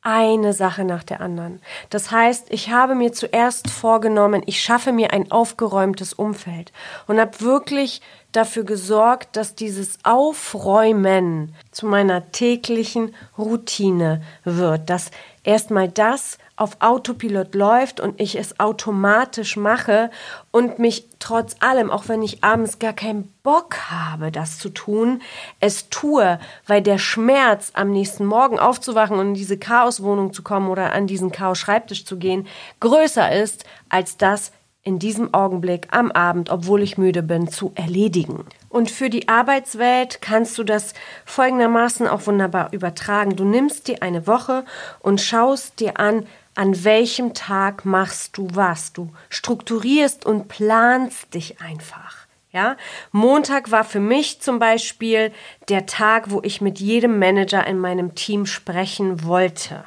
eine 0.00 0.54
Sache 0.54 0.84
nach 0.84 1.04
der 1.04 1.20
anderen. 1.20 1.60
Das 1.90 2.10
heißt, 2.10 2.46
ich 2.50 2.70
habe 2.70 2.94
mir 2.94 3.12
zuerst 3.12 3.68
vorgenommen, 3.68 4.42
ich 4.46 4.62
schaffe 4.62 4.92
mir 4.92 5.12
ein 5.12 5.30
aufgeräumtes 5.30 6.14
Umfeld 6.14 6.72
und 7.06 7.20
habe 7.20 7.40
wirklich 7.40 8.00
dafür 8.32 8.64
gesorgt, 8.64 9.36
dass 9.36 9.54
dieses 9.54 9.98
Aufräumen 10.04 11.54
zu 11.70 11.86
meiner 11.86 12.30
täglichen 12.30 13.14
Routine 13.36 14.22
wird, 14.44 14.90
dass 14.90 15.10
erstmal 15.44 15.88
das 15.88 16.38
auf 16.56 16.76
Autopilot 16.80 17.54
läuft 17.54 18.00
und 18.00 18.20
ich 18.20 18.36
es 18.36 18.60
automatisch 18.60 19.56
mache 19.56 20.10
und 20.50 20.78
mich 20.78 21.08
trotz 21.20 21.56
allem, 21.60 21.90
auch 21.90 22.08
wenn 22.08 22.20
ich 22.20 22.44
abends 22.44 22.78
gar 22.78 22.92
keinen 22.92 23.32
Bock 23.42 23.76
habe, 23.90 24.30
das 24.30 24.58
zu 24.58 24.68
tun, 24.68 25.22
es 25.60 25.88
tue, 25.88 26.38
weil 26.66 26.82
der 26.82 26.98
Schmerz, 26.98 27.70
am 27.74 27.90
nächsten 27.90 28.26
Morgen 28.26 28.58
aufzuwachen 28.58 29.18
und 29.18 29.28
in 29.28 29.34
diese 29.34 29.56
Chaoswohnung 29.56 30.32
zu 30.32 30.42
kommen 30.42 30.68
oder 30.68 30.92
an 30.92 31.06
diesen 31.06 31.32
Chaos-Schreibtisch 31.32 32.04
zu 32.04 32.18
gehen, 32.18 32.46
größer 32.80 33.32
ist 33.32 33.64
als 33.88 34.16
das, 34.16 34.52
in 34.82 34.98
diesem 34.98 35.34
Augenblick 35.34 35.88
am 35.90 36.10
Abend, 36.12 36.50
obwohl 36.50 36.82
ich 36.82 36.98
müde 36.98 37.22
bin, 37.22 37.48
zu 37.48 37.72
erledigen. 37.74 38.44
Und 38.68 38.90
für 38.90 39.10
die 39.10 39.28
Arbeitswelt 39.28 40.22
kannst 40.22 40.56
du 40.56 40.64
das 40.64 40.94
folgendermaßen 41.24 42.06
auch 42.06 42.26
wunderbar 42.26 42.72
übertragen. 42.72 43.36
Du 43.36 43.44
nimmst 43.44 43.88
dir 43.88 44.02
eine 44.02 44.26
Woche 44.26 44.64
und 45.00 45.20
schaust 45.20 45.80
dir 45.80 45.98
an, 46.00 46.26
an 46.54 46.84
welchem 46.84 47.34
Tag 47.34 47.84
machst 47.84 48.36
du 48.36 48.48
was. 48.52 48.92
Du 48.92 49.10
strukturierst 49.28 50.26
und 50.26 50.48
planst 50.48 51.34
dich 51.34 51.60
einfach. 51.60 52.26
Ja, 52.50 52.76
Montag 53.12 53.70
war 53.70 53.84
für 53.84 54.00
mich 54.00 54.40
zum 54.40 54.58
Beispiel 54.58 55.32
der 55.68 55.84
Tag, 55.84 56.30
wo 56.30 56.40
ich 56.42 56.62
mit 56.62 56.80
jedem 56.80 57.18
Manager 57.18 57.66
in 57.66 57.78
meinem 57.78 58.14
Team 58.14 58.46
sprechen 58.46 59.22
wollte. 59.22 59.84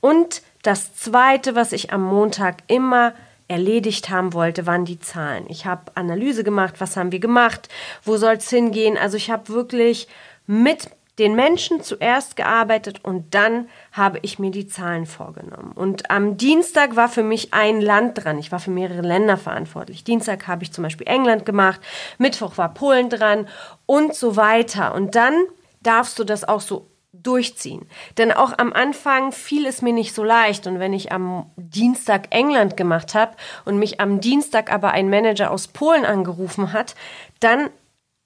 Und 0.00 0.42
das 0.62 0.94
zweite, 0.94 1.54
was 1.56 1.72
ich 1.72 1.92
am 1.92 2.02
Montag 2.02 2.58
immer 2.68 3.12
erledigt 3.48 4.10
haben 4.10 4.32
wollte, 4.32 4.66
waren 4.66 4.84
die 4.84 4.98
Zahlen. 4.98 5.46
Ich 5.48 5.66
habe 5.66 5.92
Analyse 5.94 6.44
gemacht, 6.44 6.74
was 6.78 6.96
haben 6.96 7.12
wir 7.12 7.20
gemacht, 7.20 7.68
wo 8.04 8.16
soll 8.16 8.34
es 8.34 8.50
hingehen. 8.50 8.98
Also 8.98 9.16
ich 9.16 9.30
habe 9.30 9.48
wirklich 9.48 10.08
mit 10.46 10.90
den 11.18 11.34
Menschen 11.34 11.82
zuerst 11.82 12.36
gearbeitet 12.36 13.02
und 13.02 13.34
dann 13.34 13.68
habe 13.92 14.18
ich 14.22 14.38
mir 14.38 14.50
die 14.50 14.66
Zahlen 14.66 15.06
vorgenommen. 15.06 15.72
Und 15.72 16.10
am 16.10 16.36
Dienstag 16.36 16.94
war 16.94 17.08
für 17.08 17.22
mich 17.22 17.54
ein 17.54 17.80
Land 17.80 18.22
dran. 18.22 18.38
Ich 18.38 18.52
war 18.52 18.58
für 18.58 18.70
mehrere 18.70 19.00
Länder 19.00 19.38
verantwortlich. 19.38 20.04
Dienstag 20.04 20.46
habe 20.46 20.64
ich 20.64 20.72
zum 20.72 20.84
Beispiel 20.84 21.06
England 21.06 21.46
gemacht, 21.46 21.80
Mittwoch 22.18 22.58
war 22.58 22.74
Polen 22.74 23.08
dran 23.08 23.48
und 23.86 24.14
so 24.14 24.36
weiter. 24.36 24.94
Und 24.94 25.14
dann 25.14 25.34
darfst 25.82 26.18
du 26.18 26.24
das 26.24 26.44
auch 26.46 26.60
so 26.60 26.86
durchziehen. 27.22 27.86
Denn 28.18 28.32
auch 28.32 28.52
am 28.58 28.72
Anfang 28.72 29.32
fiel 29.32 29.66
es 29.66 29.82
mir 29.82 29.92
nicht 29.92 30.14
so 30.14 30.24
leicht. 30.24 30.66
Und 30.66 30.78
wenn 30.78 30.92
ich 30.92 31.12
am 31.12 31.50
Dienstag 31.56 32.28
England 32.30 32.76
gemacht 32.76 33.14
habe 33.14 33.36
und 33.64 33.78
mich 33.78 34.00
am 34.00 34.20
Dienstag 34.20 34.72
aber 34.72 34.92
ein 34.92 35.10
Manager 35.10 35.50
aus 35.50 35.68
Polen 35.68 36.04
angerufen 36.04 36.72
hat, 36.72 36.94
dann 37.40 37.70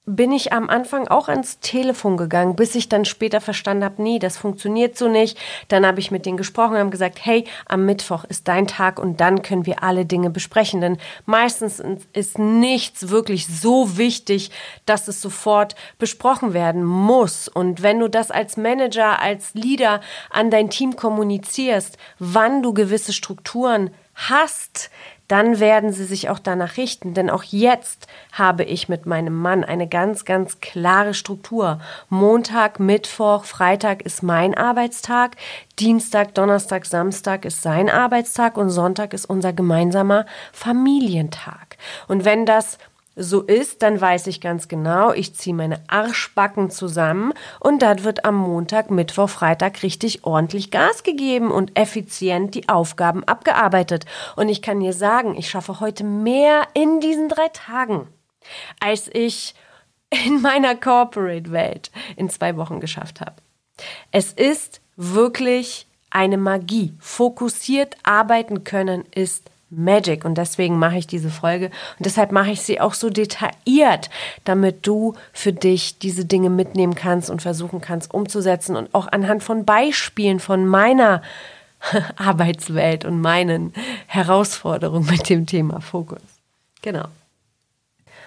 bin 0.06 0.32
ich 0.32 0.52
am 0.52 0.70
Anfang 0.70 1.08
auch 1.08 1.28
ans 1.28 1.60
Telefon 1.60 2.16
gegangen, 2.16 2.56
bis 2.56 2.74
ich 2.74 2.88
dann 2.88 3.04
später 3.04 3.40
verstanden 3.40 3.84
habe, 3.84 4.02
nee, 4.02 4.18
das 4.18 4.38
funktioniert 4.38 4.96
so 4.96 5.08
nicht. 5.08 5.38
Dann 5.68 5.86
habe 5.86 6.00
ich 6.00 6.10
mit 6.10 6.24
denen 6.26 6.38
gesprochen 6.38 6.78
haben 6.78 6.90
gesagt, 6.90 7.18
hey, 7.22 7.44
am 7.66 7.84
Mittwoch 7.84 8.24
ist 8.24 8.48
dein 8.48 8.66
Tag 8.66 8.98
und 8.98 9.20
dann 9.20 9.42
können 9.42 9.66
wir 9.66 9.82
alle 9.82 10.06
Dinge 10.06 10.30
besprechen. 10.30 10.80
Denn 10.80 10.98
meistens 11.26 11.82
ist 12.12 12.38
nichts 12.38 13.10
wirklich 13.10 13.46
so 13.46 13.98
wichtig, 13.98 14.50
dass 14.86 15.06
es 15.06 15.20
sofort 15.20 15.74
besprochen 15.98 16.54
werden 16.54 16.82
muss. 16.82 17.48
Und 17.48 17.82
wenn 17.82 17.98
du 18.00 18.08
das 18.08 18.30
als 18.30 18.56
Manager, 18.56 19.20
als 19.20 19.54
Leader 19.54 20.00
an 20.30 20.50
dein 20.50 20.70
Team 20.70 20.96
kommunizierst, 20.96 21.98
wann 22.18 22.62
du 22.62 22.72
gewisse 22.72 23.12
Strukturen 23.12 23.90
hast, 24.14 24.90
dann 25.30 25.60
werden 25.60 25.92
sie 25.92 26.04
sich 26.04 26.28
auch 26.28 26.40
danach 26.40 26.76
richten. 26.76 27.14
Denn 27.14 27.30
auch 27.30 27.44
jetzt 27.44 28.08
habe 28.32 28.64
ich 28.64 28.88
mit 28.88 29.06
meinem 29.06 29.34
Mann 29.34 29.62
eine 29.62 29.86
ganz, 29.86 30.24
ganz 30.24 30.60
klare 30.60 31.14
Struktur. 31.14 31.78
Montag, 32.08 32.80
Mittwoch, 32.80 33.44
Freitag 33.44 34.02
ist 34.02 34.24
mein 34.24 34.56
Arbeitstag, 34.56 35.36
Dienstag, 35.78 36.34
Donnerstag, 36.34 36.84
Samstag 36.84 37.44
ist 37.44 37.62
sein 37.62 37.88
Arbeitstag 37.88 38.56
und 38.56 38.70
Sonntag 38.70 39.14
ist 39.14 39.24
unser 39.24 39.52
gemeinsamer 39.52 40.26
Familientag. 40.52 41.76
Und 42.08 42.24
wenn 42.24 42.44
das 42.44 42.78
so 43.20 43.42
ist, 43.42 43.82
dann 43.82 44.00
weiß 44.00 44.26
ich 44.28 44.40
ganz 44.40 44.66
genau, 44.66 45.12
ich 45.12 45.34
ziehe 45.34 45.54
meine 45.54 45.80
Arschbacken 45.88 46.70
zusammen 46.70 47.34
und 47.60 47.82
dann 47.82 48.02
wird 48.02 48.24
am 48.24 48.36
Montag, 48.36 48.90
Mittwoch, 48.90 49.28
Freitag 49.28 49.82
richtig 49.82 50.24
ordentlich 50.24 50.70
Gas 50.70 51.02
gegeben 51.02 51.50
und 51.50 51.78
effizient 51.78 52.54
die 52.54 52.68
Aufgaben 52.68 53.22
abgearbeitet. 53.24 54.06
Und 54.36 54.48
ich 54.48 54.62
kann 54.62 54.80
dir 54.80 54.94
sagen, 54.94 55.36
ich 55.36 55.50
schaffe 55.50 55.80
heute 55.80 56.02
mehr 56.02 56.66
in 56.72 57.00
diesen 57.00 57.28
drei 57.28 57.48
Tagen, 57.48 58.08
als 58.80 59.08
ich 59.12 59.54
in 60.26 60.40
meiner 60.40 60.74
Corporate-Welt 60.74 61.90
in 62.16 62.30
zwei 62.30 62.56
Wochen 62.56 62.80
geschafft 62.80 63.20
habe. 63.20 63.36
Es 64.10 64.32
ist 64.32 64.80
wirklich 64.96 65.86
eine 66.10 66.38
Magie. 66.38 66.94
Fokussiert 66.98 67.96
arbeiten 68.02 68.64
können 68.64 69.04
ist 69.14 69.49
Magic 69.70 70.24
und 70.24 70.36
deswegen 70.36 70.78
mache 70.78 70.98
ich 70.98 71.06
diese 71.06 71.30
Folge 71.30 71.66
und 71.98 72.06
deshalb 72.06 72.32
mache 72.32 72.50
ich 72.50 72.62
sie 72.62 72.80
auch 72.80 72.94
so 72.94 73.08
detailliert, 73.08 74.10
damit 74.44 74.86
du 74.86 75.14
für 75.32 75.52
dich 75.52 75.98
diese 75.98 76.24
Dinge 76.24 76.50
mitnehmen 76.50 76.94
kannst 76.94 77.30
und 77.30 77.40
versuchen 77.40 77.80
kannst 77.80 78.12
umzusetzen 78.12 78.76
und 78.76 78.94
auch 78.94 79.08
anhand 79.10 79.42
von 79.42 79.64
Beispielen 79.64 80.40
von 80.40 80.66
meiner 80.66 81.22
Arbeitswelt 82.16 83.04
und 83.04 83.20
meinen 83.20 83.72
Herausforderungen 84.06 85.08
mit 85.08 85.28
dem 85.28 85.46
Thema 85.46 85.80
Fokus. 85.80 86.20
Genau. 86.82 87.06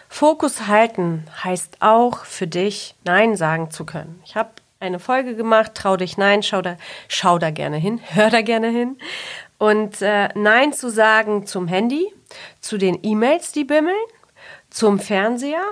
Fokus 0.09 0.67
halten 0.67 1.25
heißt 1.43 1.77
auch 1.79 2.25
für 2.25 2.47
dich 2.47 2.95
Nein 3.03 3.35
sagen 3.35 3.71
zu 3.71 3.83
können. 3.83 4.21
Ich 4.25 4.35
habe 4.35 4.49
eine 4.83 4.99
Folge 4.99 5.35
gemacht, 5.35 5.71
trau 5.73 5.97
dich 5.97 6.17
nein, 6.17 6.43
schau 6.43 6.61
da, 6.61 6.77
schau 7.07 7.39
da 7.39 7.49
gerne 7.49 7.77
hin, 7.77 7.99
hör 8.11 8.29
da 8.29 8.41
gerne 8.41 8.69
hin. 8.69 8.97
Und 9.63 10.01
äh, 10.01 10.27
Nein 10.35 10.73
zu 10.73 10.89
sagen 10.89 11.45
zum 11.45 11.69
Handy, 11.69 12.13
zu 12.59 12.77
den 12.77 12.99
E-Mails, 13.01 13.53
die 13.53 13.63
bimmeln, 13.63 13.95
zum 14.69 14.99
Fernseher, 14.99 15.63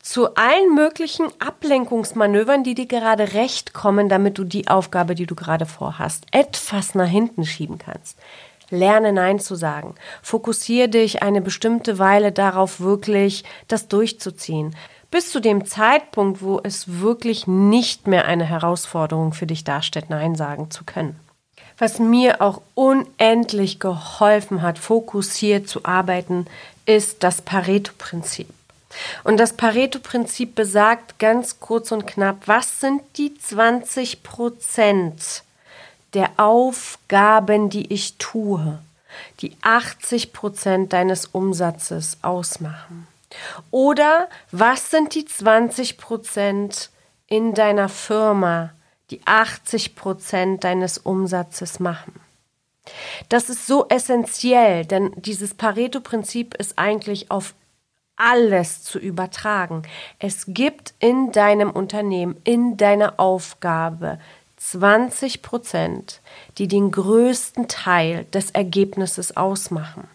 zu 0.00 0.36
allen 0.36 0.76
möglichen 0.76 1.26
Ablenkungsmanövern, 1.40 2.62
die 2.62 2.76
dir 2.76 2.86
gerade 2.86 3.32
recht 3.32 3.74
kommen, 3.74 4.08
damit 4.08 4.38
du 4.38 4.44
die 4.44 4.68
Aufgabe, 4.68 5.16
die 5.16 5.26
du 5.26 5.34
gerade 5.34 5.66
vorhast, 5.66 6.26
etwas 6.30 6.94
nach 6.94 7.08
hinten 7.08 7.44
schieben 7.44 7.78
kannst. 7.78 8.16
Lerne 8.70 9.12
Nein 9.12 9.40
zu 9.40 9.56
sagen. 9.56 9.96
Fokussiere 10.22 10.88
dich 10.88 11.24
eine 11.24 11.40
bestimmte 11.40 11.98
Weile 11.98 12.30
darauf, 12.30 12.78
wirklich 12.78 13.42
das 13.66 13.88
durchzuziehen. 13.88 14.76
Bis 15.10 15.32
zu 15.32 15.40
dem 15.40 15.66
Zeitpunkt, 15.66 16.40
wo 16.40 16.60
es 16.62 17.00
wirklich 17.00 17.48
nicht 17.48 18.06
mehr 18.06 18.26
eine 18.26 18.44
Herausforderung 18.44 19.32
für 19.32 19.48
dich 19.48 19.64
darstellt, 19.64 20.08
Nein 20.08 20.36
sagen 20.36 20.70
zu 20.70 20.84
können. 20.84 21.18
Was 21.80 21.98
mir 21.98 22.42
auch 22.42 22.60
unendlich 22.74 23.80
geholfen 23.80 24.60
hat, 24.60 24.78
fokussiert 24.78 25.66
zu 25.66 25.86
arbeiten, 25.86 26.46
ist 26.84 27.22
das 27.22 27.40
Pareto-Prinzip. 27.40 28.48
Und 29.24 29.38
das 29.38 29.54
Pareto-Prinzip 29.54 30.54
besagt 30.54 31.18
ganz 31.18 31.58
kurz 31.58 31.90
und 31.90 32.06
knapp, 32.06 32.42
was 32.44 32.80
sind 32.80 33.00
die 33.16 33.34
20 33.34 34.22
Prozent 34.22 35.42
der 36.12 36.28
Aufgaben, 36.36 37.70
die 37.70 37.90
ich 37.90 38.18
tue, 38.18 38.78
die 39.40 39.56
80 39.62 40.34
Prozent 40.34 40.92
deines 40.92 41.26
Umsatzes 41.26 42.18
ausmachen? 42.20 43.06
Oder 43.70 44.28
was 44.52 44.90
sind 44.90 45.14
die 45.14 45.24
20 45.24 45.96
Prozent 45.96 46.90
in 47.26 47.54
deiner 47.54 47.88
Firma, 47.88 48.70
die 49.10 49.20
80 49.24 49.96
Prozent 49.96 50.64
deines 50.64 50.98
Umsatzes 50.98 51.80
machen? 51.80 52.12
Das 53.28 53.50
ist 53.50 53.66
so 53.66 53.86
essentiell, 53.88 54.84
denn 54.84 55.12
dieses 55.16 55.54
Pareto-Prinzip 55.54 56.54
ist 56.54 56.78
eigentlich 56.78 57.30
auf 57.30 57.54
alles 58.16 58.82
zu 58.82 58.98
übertragen. 58.98 59.82
Es 60.18 60.44
gibt 60.48 60.94
in 60.98 61.32
deinem 61.32 61.70
Unternehmen, 61.70 62.36
in 62.44 62.76
deiner 62.76 63.18
Aufgabe 63.18 64.18
20 64.58 65.40
Prozent, 65.40 66.20
die 66.58 66.68
den 66.68 66.90
größten 66.90 67.66
Teil 67.68 68.24
des 68.26 68.50
Ergebnisses 68.50 69.36
ausmachen. 69.36 70.06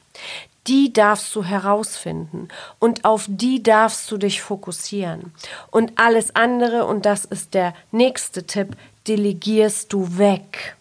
Die 0.68 0.92
darfst 0.92 1.36
du 1.36 1.44
herausfinden 1.44 2.48
und 2.80 3.06
auf 3.06 3.26
die 3.28 3.62
darfst 3.62 4.10
du 4.10 4.18
dich 4.18 4.42
fokussieren. 4.42 5.32
Und 5.70 5.94
alles 5.98 6.36
andere, 6.36 6.86
und 6.86 7.06
das 7.06 7.26
ist 7.26 7.54
der 7.54 7.74
nächste 7.92 8.48
Tipp, 8.48 8.76
delegierst 9.08 9.94
du 9.94 10.18
weg. 10.18 10.76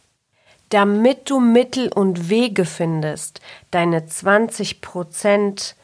Damit 0.71 1.29
du 1.29 1.39
Mittel 1.39 1.93
und 1.93 2.31
Wege 2.31 2.65
findest, 2.65 3.41
deine 3.71 4.07
20 4.07 4.81
Prozent 4.81 5.77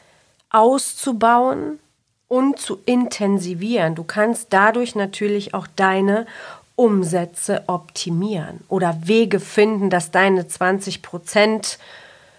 auszubauen 0.49 1.79
und 2.27 2.59
zu 2.59 2.79
intensivieren. 2.85 3.93
Du 3.93 4.03
kannst 4.03 4.47
dadurch 4.49 4.95
natürlich 4.95 5.53
auch 5.53 5.67
deine 5.75 6.25
Umsätze 6.75 7.65
optimieren 7.67 8.61
oder 8.67 8.97
Wege 9.03 9.39
finden, 9.39 9.89
dass 9.89 10.09
deine 10.09 10.47
20 10.47 11.03
Prozent 11.03 11.77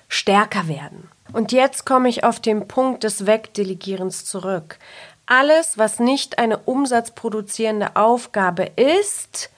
stärker 0.08 0.66
werden. 0.66 1.11
Und 1.32 1.52
jetzt 1.52 1.86
komme 1.86 2.08
ich 2.08 2.24
auf 2.24 2.40
den 2.40 2.68
Punkt 2.68 3.04
des 3.04 3.26
Wegdelegierens 3.26 4.24
zurück. 4.24 4.78
Alles, 5.26 5.78
was 5.78 5.98
nicht 5.98 6.38
eine 6.38 6.58
umsatzproduzierende 6.58 7.96
Aufgabe 7.96 8.70
ist, 8.76 9.50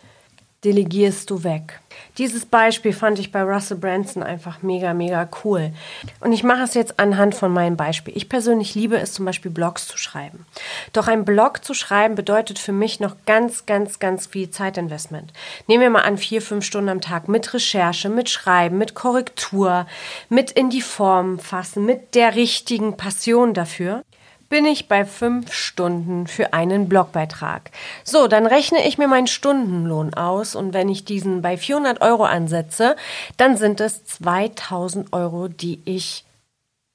delegierst 0.64 1.31
du 1.31 1.44
weg. 1.44 1.81
Dieses 2.18 2.46
Beispiel 2.46 2.92
fand 2.92 3.18
ich 3.18 3.33
bei 3.33 3.42
Russell 3.42 3.77
Branson 3.77 4.22
einfach 4.22 4.62
mega, 4.62 4.94
mega 4.94 5.29
cool. 5.44 5.72
Und 6.20 6.33
ich 6.33 6.44
mache 6.44 6.62
es 6.62 6.74
jetzt 6.74 6.98
anhand 6.98 7.35
von 7.35 7.53
meinem 7.53 7.77
Beispiel. 7.77 8.16
Ich 8.16 8.29
persönlich 8.29 8.74
liebe 8.74 8.96
es 8.96 9.12
zum 9.12 9.24
Beispiel 9.24 9.50
Blogs 9.50 9.87
zu 9.87 9.98
schreiben. 9.98 10.46
Doch 10.92 11.09
ein 11.09 11.24
Blog 11.24 11.64
zu 11.64 11.74
schreiben 11.74 12.14
bedeutet 12.14 12.59
für 12.59 12.72
mich 12.72 13.00
noch 13.00 13.16
ganz, 13.27 13.66
ganz, 13.66 13.98
ganz 13.98 14.27
viel 14.27 14.50
Zeitinvestment. 14.50 15.33
Nehmen 15.66 15.83
wir 15.83 15.90
mal 15.90 16.03
an, 16.03 16.18
vier, 16.18 16.40
fünf 16.40 16.64
Stunden 16.64 16.88
am 16.88 17.00
Tag 17.00 17.29
mit 17.29 17.53
Recherche, 17.53 18.09
mit 18.09 18.31
Schreiben, 18.31 18.79
mit 18.79 18.94
Korrektur, 18.94 19.87
mit 20.29 20.50
in 20.53 20.70
die 20.70 20.83
Form 20.83 21.38
fassen, 21.38 21.85
mit 21.85 22.14
der 22.14 22.37
richtigen 22.37 22.96
Passion 22.96 23.55
dafür 23.55 24.03
bin 24.48 24.66
ich 24.66 24.88
bei 24.88 25.04
fünf 25.04 25.52
Stunden 25.52 26.26
für 26.26 26.52
einen 26.52 26.88
Blogbeitrag. 26.88 27.70
So, 28.04 28.28
dann 28.28 28.46
rechne 28.46 28.87
ich 28.87 28.98
mir 28.98 29.09
meinen 29.09 29.26
Stundenlohn 29.26 30.14
aus 30.14 30.54
und 30.54 30.72
wenn 30.74 30.88
ich 30.88 31.04
diesen 31.04 31.42
bei 31.42 31.57
400 31.57 32.00
Euro 32.02 32.24
ansetze, 32.24 32.96
dann 33.37 33.57
sind 33.57 33.80
es 33.80 34.04
2000 34.04 35.12
Euro, 35.12 35.48
die 35.48 35.80
ich 35.85 36.24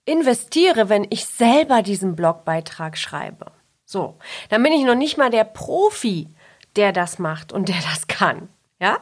investiere, 0.05 0.89
wenn 0.89 1.05
ich 1.09 1.25
selber 1.25 1.81
diesen 1.81 2.15
Blogbeitrag 2.15 2.97
schreibe. 2.97 3.47
So, 3.85 4.15
dann 4.49 4.63
bin 4.63 4.73
ich 4.73 4.83
noch 4.83 4.95
nicht 4.95 5.17
mal 5.17 5.29
der 5.29 5.43
Profi, 5.43 6.27
der 6.75 6.91
das 6.93 7.19
macht 7.19 7.51
und 7.51 7.69
der 7.69 7.81
das 7.91 8.07
kann. 8.07 8.49
Ja? 8.79 8.99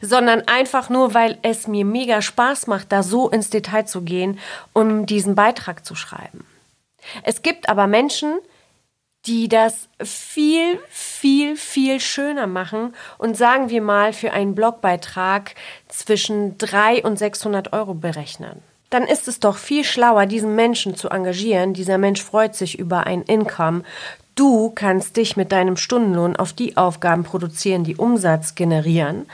Sondern 0.00 0.42
einfach 0.48 0.88
nur, 0.88 1.14
weil 1.14 1.38
es 1.42 1.68
mir 1.68 1.84
mega 1.84 2.22
Spaß 2.22 2.66
macht, 2.66 2.92
da 2.92 3.02
so 3.02 3.28
ins 3.28 3.50
Detail 3.50 3.84
zu 3.84 4.02
gehen, 4.02 4.38
um 4.72 5.06
diesen 5.06 5.34
Beitrag 5.34 5.84
zu 5.84 5.94
schreiben. 5.94 6.44
Es 7.22 7.42
gibt 7.42 7.68
aber 7.68 7.86
Menschen, 7.86 8.38
die 9.26 9.48
das 9.48 9.88
viel, 10.02 10.80
viel, 10.88 11.56
viel 11.56 12.00
schöner 12.00 12.46
machen 12.46 12.94
und 13.18 13.36
sagen 13.36 13.70
wir 13.70 13.80
mal 13.80 14.12
für 14.12 14.32
einen 14.32 14.54
Blogbeitrag 14.54 15.54
zwischen 15.88 16.58
300 16.58 17.04
und 17.04 17.18
600 17.18 17.72
Euro 17.72 17.94
berechnen. 17.94 18.62
Dann 18.90 19.04
ist 19.04 19.28
es 19.28 19.40
doch 19.40 19.56
viel 19.56 19.84
schlauer, 19.84 20.26
diesen 20.26 20.54
Menschen 20.54 20.96
zu 20.96 21.08
engagieren. 21.08 21.72
Dieser 21.72 21.98
Mensch 21.98 22.22
freut 22.22 22.54
sich 22.54 22.78
über 22.78 23.06
ein 23.06 23.22
Income. 23.22 23.84
Du 24.34 24.70
kannst 24.70 25.16
dich 25.16 25.36
mit 25.36 25.52
deinem 25.52 25.76
Stundenlohn 25.76 26.36
auf 26.36 26.52
die 26.52 26.76
Aufgaben 26.76 27.22
produzieren, 27.22 27.84
die 27.84 27.96
Umsatz 27.96 28.54
generieren 28.54 29.26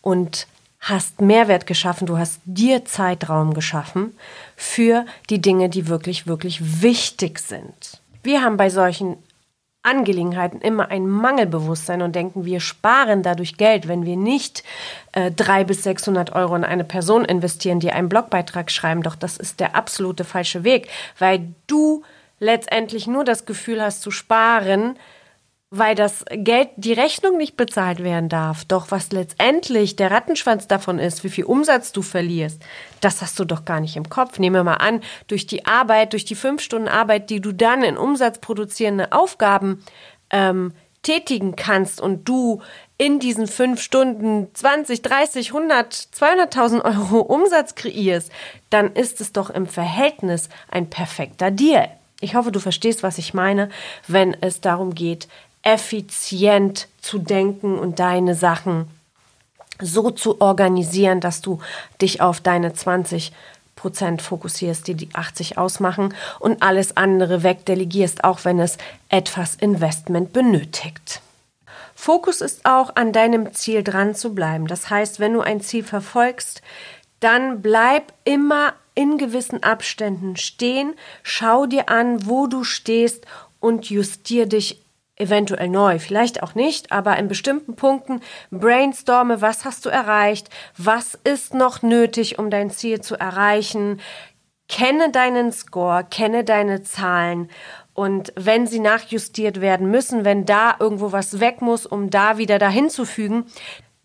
und 0.00 0.46
hast 0.84 1.22
Mehrwert 1.22 1.66
geschaffen, 1.66 2.06
du 2.06 2.18
hast 2.18 2.40
dir 2.44 2.84
Zeitraum 2.84 3.54
geschaffen 3.54 4.14
für 4.54 5.06
die 5.30 5.40
Dinge, 5.40 5.70
die 5.70 5.88
wirklich, 5.88 6.26
wirklich 6.26 6.82
wichtig 6.82 7.38
sind. 7.38 8.00
Wir 8.22 8.42
haben 8.42 8.58
bei 8.58 8.68
solchen 8.68 9.16
Angelegenheiten 9.82 10.60
immer 10.60 10.90
ein 10.90 11.08
Mangelbewusstsein 11.08 12.02
und 12.02 12.14
denken, 12.14 12.44
wir 12.44 12.60
sparen 12.60 13.22
dadurch 13.22 13.56
Geld, 13.56 13.88
wenn 13.88 14.04
wir 14.04 14.16
nicht 14.16 14.62
äh, 15.12 15.30
300 15.30 15.66
bis 15.66 15.82
600 15.84 16.32
Euro 16.32 16.54
in 16.54 16.64
eine 16.64 16.84
Person 16.84 17.24
investieren, 17.24 17.80
die 17.80 17.90
einen 17.90 18.08
Blogbeitrag 18.08 18.70
schreiben. 18.70 19.02
Doch 19.02 19.14
das 19.14 19.36
ist 19.36 19.60
der 19.60 19.76
absolute 19.76 20.24
falsche 20.24 20.64
Weg, 20.64 20.88
weil 21.18 21.48
du 21.66 22.02
letztendlich 22.40 23.06
nur 23.06 23.24
das 23.24 23.46
Gefühl 23.46 23.82
hast 23.82 24.02
zu 24.02 24.10
sparen, 24.10 24.96
weil 25.76 25.96
das 25.96 26.24
Geld, 26.30 26.68
die 26.76 26.92
Rechnung 26.92 27.36
nicht 27.36 27.56
bezahlt 27.56 28.02
werden 28.02 28.28
darf. 28.28 28.64
Doch 28.64 28.92
was 28.92 29.10
letztendlich 29.10 29.96
der 29.96 30.12
Rattenschwanz 30.12 30.68
davon 30.68 31.00
ist, 31.00 31.24
wie 31.24 31.30
viel 31.30 31.44
Umsatz 31.44 31.90
du 31.90 32.00
verlierst, 32.00 32.62
das 33.00 33.20
hast 33.22 33.38
du 33.40 33.44
doch 33.44 33.64
gar 33.64 33.80
nicht 33.80 33.96
im 33.96 34.08
Kopf. 34.08 34.38
Nehmen 34.38 34.54
wir 34.54 34.64
mal 34.64 34.74
an, 34.74 35.00
durch 35.26 35.48
die 35.48 35.66
Arbeit, 35.66 36.12
durch 36.12 36.24
die 36.24 36.36
fünf 36.36 36.62
Stunden 36.62 36.86
Arbeit, 36.86 37.28
die 37.28 37.40
du 37.40 37.52
dann 37.52 37.82
in 37.82 37.96
umsatzproduzierende 37.96 39.10
Aufgaben 39.10 39.84
ähm, 40.30 40.72
tätigen 41.02 41.56
kannst 41.56 42.00
und 42.00 42.28
du 42.28 42.62
in 42.96 43.18
diesen 43.18 43.48
fünf 43.48 43.82
Stunden 43.82 44.54
20, 44.54 45.02
30, 45.02 45.48
100, 45.48 45.92
200.000 45.92 46.84
Euro 46.84 47.18
Umsatz 47.18 47.74
kreierst, 47.74 48.30
dann 48.70 48.92
ist 48.92 49.20
es 49.20 49.32
doch 49.32 49.50
im 49.50 49.66
Verhältnis 49.66 50.48
ein 50.70 50.88
perfekter 50.88 51.50
Deal. 51.50 51.90
Ich 52.20 52.36
hoffe, 52.36 52.52
du 52.52 52.60
verstehst, 52.60 53.02
was 53.02 53.18
ich 53.18 53.34
meine, 53.34 53.68
wenn 54.06 54.34
es 54.40 54.60
darum 54.60 54.94
geht, 54.94 55.28
effizient 55.64 56.88
zu 57.00 57.18
denken 57.18 57.78
und 57.78 57.98
deine 57.98 58.34
Sachen 58.34 58.86
so 59.80 60.10
zu 60.10 60.40
organisieren, 60.40 61.20
dass 61.20 61.40
du 61.40 61.58
dich 62.00 62.20
auf 62.20 62.40
deine 62.40 62.74
20 62.74 63.32
Prozent 63.74 64.22
fokussierst, 64.22 64.86
die 64.86 64.94
die 64.94 65.08
80 65.12 65.58
ausmachen 65.58 66.14
und 66.38 66.62
alles 66.62 66.96
andere 66.96 67.42
wegdelegierst, 67.42 68.22
auch 68.24 68.44
wenn 68.44 68.60
es 68.60 68.78
etwas 69.08 69.56
Investment 69.56 70.32
benötigt. 70.32 71.20
Fokus 71.94 72.40
ist 72.40 72.64
auch 72.64 72.96
an 72.96 73.12
deinem 73.12 73.52
Ziel 73.52 73.82
dran 73.82 74.14
zu 74.14 74.34
bleiben. 74.34 74.66
Das 74.66 74.90
heißt, 74.90 75.20
wenn 75.20 75.32
du 75.32 75.40
ein 75.40 75.60
Ziel 75.60 75.84
verfolgst, 75.84 76.62
dann 77.20 77.62
bleib 77.62 78.12
immer 78.24 78.74
in 78.94 79.18
gewissen 79.18 79.62
Abständen 79.62 80.36
stehen, 80.36 80.94
schau 81.22 81.66
dir 81.66 81.88
an, 81.88 82.26
wo 82.26 82.46
du 82.46 82.64
stehst 82.64 83.26
und 83.60 83.90
justier 83.90 84.46
dich 84.46 84.83
eventuell 85.16 85.68
neu, 85.68 85.98
vielleicht 85.98 86.42
auch 86.42 86.54
nicht, 86.54 86.90
aber 86.92 87.16
in 87.16 87.28
bestimmten 87.28 87.76
Punkten 87.76 88.20
brainstorme, 88.50 89.40
was 89.40 89.64
hast 89.64 89.86
du 89.86 89.90
erreicht, 89.90 90.50
was 90.76 91.18
ist 91.24 91.54
noch 91.54 91.82
nötig, 91.82 92.38
um 92.38 92.50
dein 92.50 92.70
Ziel 92.70 93.00
zu 93.00 93.14
erreichen, 93.14 94.00
kenne 94.68 95.10
deinen 95.10 95.52
Score, 95.52 96.04
kenne 96.04 96.44
deine 96.44 96.82
Zahlen. 96.82 97.50
Und 97.92 98.32
wenn 98.34 98.66
sie 98.66 98.80
nachjustiert 98.80 99.60
werden 99.60 99.88
müssen, 99.90 100.24
wenn 100.24 100.46
da 100.46 100.74
irgendwo 100.80 101.12
was 101.12 101.38
weg 101.38 101.60
muss, 101.60 101.86
um 101.86 102.10
da 102.10 102.38
wieder 102.38 102.58
dahin 102.58 102.90
zu 102.90 103.04
fügen, 103.04 103.46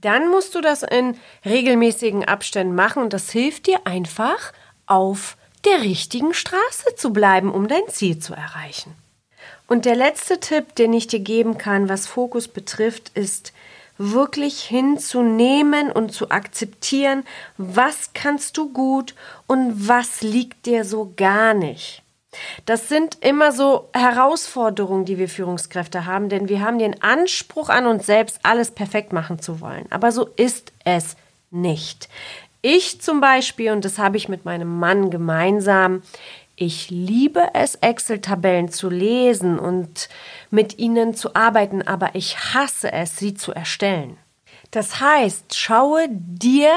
dann 0.01 0.29
musst 0.29 0.53
du 0.53 0.61
das 0.61 0.83
in 0.83 1.17
regelmäßigen 1.43 2.23
Abständen 2.25 2.75
machen. 2.75 3.01
Und 3.01 3.13
das 3.13 3.31
hilft 3.31 3.65
dir 3.65 3.85
einfach 3.85 4.53
auf 4.85 5.37
der 5.65 5.81
richtigen 5.81 6.33
Straße 6.33 6.95
zu 6.95 7.11
bleiben, 7.11 7.51
um 7.51 7.67
dein 7.67 7.87
Ziel 7.87 8.19
zu 8.19 8.33
erreichen. 8.33 8.95
Und 9.69 9.86
der 9.86 9.95
letzte 9.95 10.39
Tipp, 10.39 10.73
den 10.75 10.93
ich 10.93 11.05
dir 11.05 11.19
geben 11.19 11.60
kann, 11.60 11.89
was 11.89 12.08
Fokus 12.08 12.47
betrifft, 12.47 13.12
ist 13.13 13.53
wirklich 13.99 14.62
hinzunehmen 14.62 15.91
und 15.91 16.12
zu 16.12 16.32
akzeptieren, 16.32 17.23
was 17.58 18.12
kannst 18.13 18.58
du 18.58 18.73
gut 18.73 19.13
und 19.45 19.88
was 19.88 20.21
liegt 20.21 20.65
dir 20.65 20.86
so 20.86 21.13
gar 21.15 21.53
nicht. 21.53 22.01
Das 22.65 22.89
sind 22.89 23.17
immer 23.21 23.51
so 23.51 23.89
Herausforderungen, 23.93 25.05
die 25.05 25.19
wir 25.19 25.29
Führungskräfte 25.29 26.05
haben, 26.05 26.29
denn 26.29 26.49
wir 26.49 26.62
haben 26.62 26.79
den 26.79 27.03
Anspruch 27.03 27.69
an 27.69 27.86
uns 27.86 28.08
selbst, 28.08 28.39
alles 28.43 28.71
perfekt 28.71 29.13
machen 29.13 29.39
zu 29.39 29.62
wollen. 29.62 29.86
Aber 29.91 30.12
so 30.12 30.29
ist 30.36 30.71
es 30.84 31.15
nicht. 31.51 32.10
Ich 32.62 33.01
zum 33.01 33.21
Beispiel, 33.21 33.71
und 33.71 33.86
das 33.86 33.99
habe 33.99 34.17
ich 34.17 34.29
mit 34.29 34.45
meinem 34.45 34.79
Mann 34.79 35.12
gemeinsam, 35.12 36.01
Ich 36.61 36.89
liebe 36.89 37.51
es, 37.53 37.75
Excel-Tabellen 37.75 38.67
zu 38.67 38.89
lesen 38.89 39.57
und 39.59 40.09
mit 40.49 40.77
ihnen 40.77 41.13
zu 41.13 41.33
arbeiten, 41.33 41.83
aber 41.83 42.15
ich 42.15 42.53
hasse 42.53 42.91
es, 42.91 43.15
sie 43.15 43.33
zu 43.33 43.53
erstellen. 43.53 44.17
Das 44.69 44.99
heißt, 44.99 45.57
schaue 45.57 46.07
dir 46.09 46.69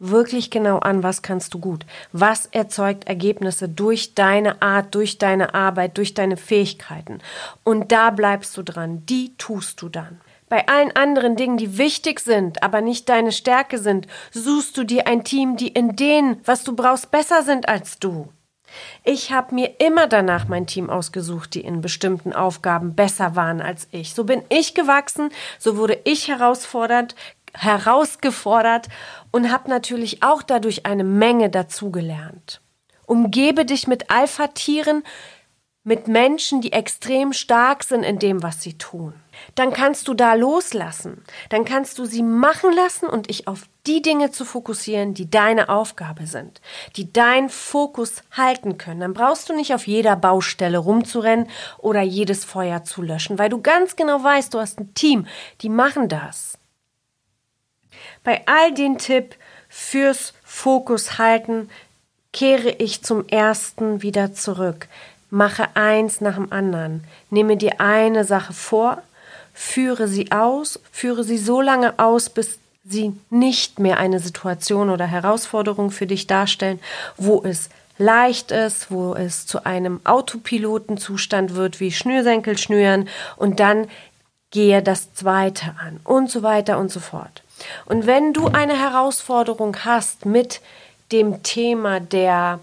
wirklich 0.00 0.50
genau 0.50 0.80
an, 0.80 1.04
was 1.04 1.22
kannst 1.22 1.54
du 1.54 1.60
gut, 1.60 1.86
was 2.10 2.46
erzeugt 2.46 3.06
Ergebnisse 3.06 3.68
durch 3.68 4.16
deine 4.16 4.60
Art, 4.60 4.92
durch 4.96 5.18
deine 5.18 5.54
Arbeit, 5.54 5.98
durch 5.98 6.14
deine 6.14 6.36
Fähigkeiten. 6.36 7.20
Und 7.62 7.92
da 7.92 8.10
bleibst 8.10 8.56
du 8.56 8.64
dran, 8.64 9.06
die 9.06 9.36
tust 9.36 9.82
du 9.82 9.88
dann. 9.88 10.20
Bei 10.48 10.66
allen 10.66 10.90
anderen 10.96 11.36
Dingen, 11.36 11.58
die 11.58 11.78
wichtig 11.78 12.18
sind, 12.18 12.60
aber 12.64 12.80
nicht 12.80 13.08
deine 13.08 13.30
Stärke 13.30 13.78
sind, 13.78 14.08
suchst 14.32 14.76
du 14.76 14.82
dir 14.82 15.06
ein 15.06 15.22
Team, 15.22 15.56
die 15.56 15.68
in 15.68 15.94
denen, 15.94 16.40
was 16.44 16.64
du 16.64 16.74
brauchst, 16.74 17.12
besser 17.12 17.44
sind 17.44 17.68
als 17.68 18.00
du. 18.00 18.32
Ich 19.04 19.32
habe 19.32 19.54
mir 19.54 19.80
immer 19.80 20.06
danach 20.06 20.48
mein 20.48 20.66
Team 20.66 20.90
ausgesucht, 20.90 21.54
die 21.54 21.60
in 21.60 21.80
bestimmten 21.80 22.32
Aufgaben 22.32 22.94
besser 22.94 23.36
waren 23.36 23.60
als 23.60 23.88
ich. 23.92 24.14
So 24.14 24.24
bin 24.24 24.42
ich 24.48 24.74
gewachsen, 24.74 25.30
so 25.58 25.76
wurde 25.76 25.98
ich 26.04 26.28
herausfordert, 26.28 27.14
herausgefordert 27.54 28.88
und 29.30 29.50
habe 29.50 29.70
natürlich 29.70 30.22
auch 30.22 30.42
dadurch 30.42 30.86
eine 30.86 31.04
Menge 31.04 31.50
dazugelernt. 31.50 32.60
Umgebe 33.06 33.64
dich 33.64 33.86
mit 33.86 34.10
Alpha-Tieren, 34.10 35.04
mit 35.84 36.08
Menschen, 36.08 36.60
die 36.60 36.72
extrem 36.72 37.32
stark 37.32 37.84
sind 37.84 38.02
in 38.02 38.18
dem, 38.18 38.42
was 38.42 38.60
sie 38.60 38.76
tun. 38.76 39.14
Dann 39.54 39.72
kannst 39.72 40.08
du 40.08 40.14
da 40.14 40.34
loslassen. 40.34 41.24
Dann 41.48 41.64
kannst 41.64 41.98
du 41.98 42.04
sie 42.04 42.22
machen 42.22 42.72
lassen 42.72 43.06
und 43.06 43.28
dich 43.28 43.48
auf 43.48 43.62
die 43.86 44.02
Dinge 44.02 44.30
zu 44.30 44.44
fokussieren, 44.44 45.14
die 45.14 45.30
deine 45.30 45.68
Aufgabe 45.68 46.26
sind, 46.26 46.60
die 46.96 47.12
deinen 47.12 47.48
Fokus 47.48 48.22
halten 48.32 48.78
können. 48.78 49.00
Dann 49.00 49.14
brauchst 49.14 49.48
du 49.48 49.54
nicht 49.54 49.74
auf 49.74 49.86
jeder 49.86 50.16
Baustelle 50.16 50.78
rumzurennen 50.78 51.48
oder 51.78 52.02
jedes 52.02 52.44
Feuer 52.44 52.84
zu 52.84 53.02
löschen, 53.02 53.38
weil 53.38 53.48
du 53.48 53.62
ganz 53.62 53.96
genau 53.96 54.22
weißt, 54.22 54.52
du 54.54 54.60
hast 54.60 54.80
ein 54.80 54.92
Team, 54.94 55.26
die 55.60 55.68
machen 55.68 56.08
das. 56.08 56.58
Bei 58.24 58.42
all 58.46 58.74
den 58.74 58.98
Tipp 58.98 59.36
fürs 59.68 60.34
Fokus 60.44 61.18
halten 61.18 61.70
kehre 62.32 62.70
ich 62.70 63.02
zum 63.02 63.26
ersten 63.28 64.02
wieder 64.02 64.32
zurück. 64.32 64.88
Mache 65.30 65.68
eins 65.74 66.20
nach 66.20 66.34
dem 66.34 66.52
anderen. 66.52 67.04
Nehme 67.30 67.56
dir 67.56 67.80
eine 67.80 68.24
Sache 68.24 68.52
vor, 68.52 69.02
führe 69.56 70.06
sie 70.06 70.32
aus, 70.32 70.78
führe 70.92 71.24
sie 71.24 71.38
so 71.38 71.62
lange 71.62 71.98
aus, 71.98 72.28
bis 72.28 72.58
sie 72.84 73.14
nicht 73.30 73.78
mehr 73.78 73.96
eine 73.96 74.20
Situation 74.20 74.90
oder 74.90 75.06
Herausforderung 75.06 75.90
für 75.90 76.06
dich 76.06 76.26
darstellen, 76.26 76.78
wo 77.16 77.42
es 77.42 77.70
leicht 77.96 78.50
ist, 78.50 78.90
wo 78.90 79.14
es 79.14 79.46
zu 79.46 79.64
einem 79.64 80.00
Autopilotenzustand 80.04 81.54
wird, 81.54 81.80
wie 81.80 81.90
Schnürsenkel 81.90 82.58
schnüren 82.58 83.08
und 83.36 83.58
dann 83.58 83.88
gehe 84.50 84.82
das 84.82 85.14
zweite 85.14 85.74
an 85.78 86.00
und 86.04 86.30
so 86.30 86.42
weiter 86.42 86.78
und 86.78 86.92
so 86.92 87.00
fort. 87.00 87.42
Und 87.86 88.06
wenn 88.06 88.34
du 88.34 88.48
eine 88.48 88.78
Herausforderung 88.78 89.78
hast 89.86 90.26
mit 90.26 90.60
dem 91.12 91.42
Thema 91.42 91.98
der 91.98 92.60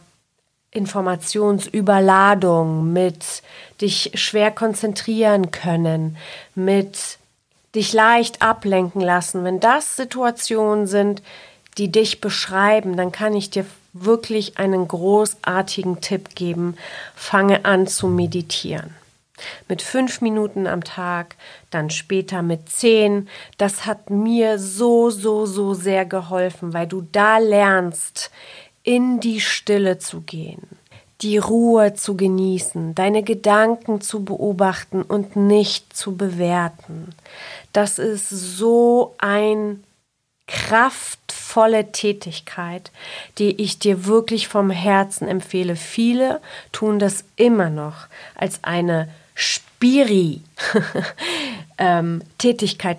Informationsüberladung, 0.73 2.91
mit 2.91 3.43
dich 3.81 4.11
schwer 4.15 4.51
konzentrieren 4.51 5.51
können, 5.51 6.17
mit 6.55 7.19
dich 7.75 7.93
leicht 7.93 8.41
ablenken 8.41 9.01
lassen, 9.01 9.43
wenn 9.43 9.59
das 9.59 9.95
Situationen 9.95 10.87
sind, 10.87 11.21
die 11.77 11.91
dich 11.91 12.21
beschreiben, 12.21 12.97
dann 12.97 13.11
kann 13.11 13.35
ich 13.35 13.49
dir 13.49 13.65
wirklich 13.93 14.57
einen 14.57 14.87
großartigen 14.87 16.01
Tipp 16.01 16.35
geben. 16.35 16.77
Fange 17.15 17.65
an 17.65 17.87
zu 17.87 18.07
meditieren 18.07 18.95
mit 19.67 19.81
fünf 19.81 20.21
Minuten 20.21 20.67
am 20.67 20.83
Tag, 20.83 21.35
dann 21.69 21.89
später 21.89 22.41
mit 22.41 22.69
zehn. 22.69 23.27
Das 23.57 23.85
hat 23.85 24.09
mir 24.09 24.59
so, 24.59 25.09
so, 25.09 25.45
so 25.45 25.73
sehr 25.73 26.05
geholfen, 26.05 26.73
weil 26.73 26.87
du 26.87 27.05
da 27.11 27.37
lernst, 27.37 28.31
in 28.83 29.19
die 29.19 29.39
Stille 29.39 29.97
zu 29.97 30.21
gehen, 30.21 30.67
die 31.21 31.37
Ruhe 31.37 31.93
zu 31.93 32.15
genießen, 32.17 32.95
deine 32.95 33.23
Gedanken 33.23 34.01
zu 34.01 34.23
beobachten 34.23 35.01
und 35.01 35.35
nicht 35.35 35.95
zu 35.95 36.15
bewerten. 36.15 37.15
Das 37.71 37.97
ist 37.97 38.29
so 38.29 39.15
ein 39.17 39.83
kraftvolle 40.47 41.91
Tätigkeit, 41.93 42.91
die 43.37 43.61
ich 43.61 43.79
dir 43.79 44.05
wirklich 44.05 44.49
vom 44.49 44.69
Herzen 44.69 45.27
empfehle. 45.27 45.77
Viele 45.77 46.41
tun 46.73 46.99
das 46.99 47.23
immer 47.37 47.69
noch 47.69 48.07
als 48.35 48.59
eine 48.63 49.07
Spiri 49.35 50.41
ähm, 51.77 52.21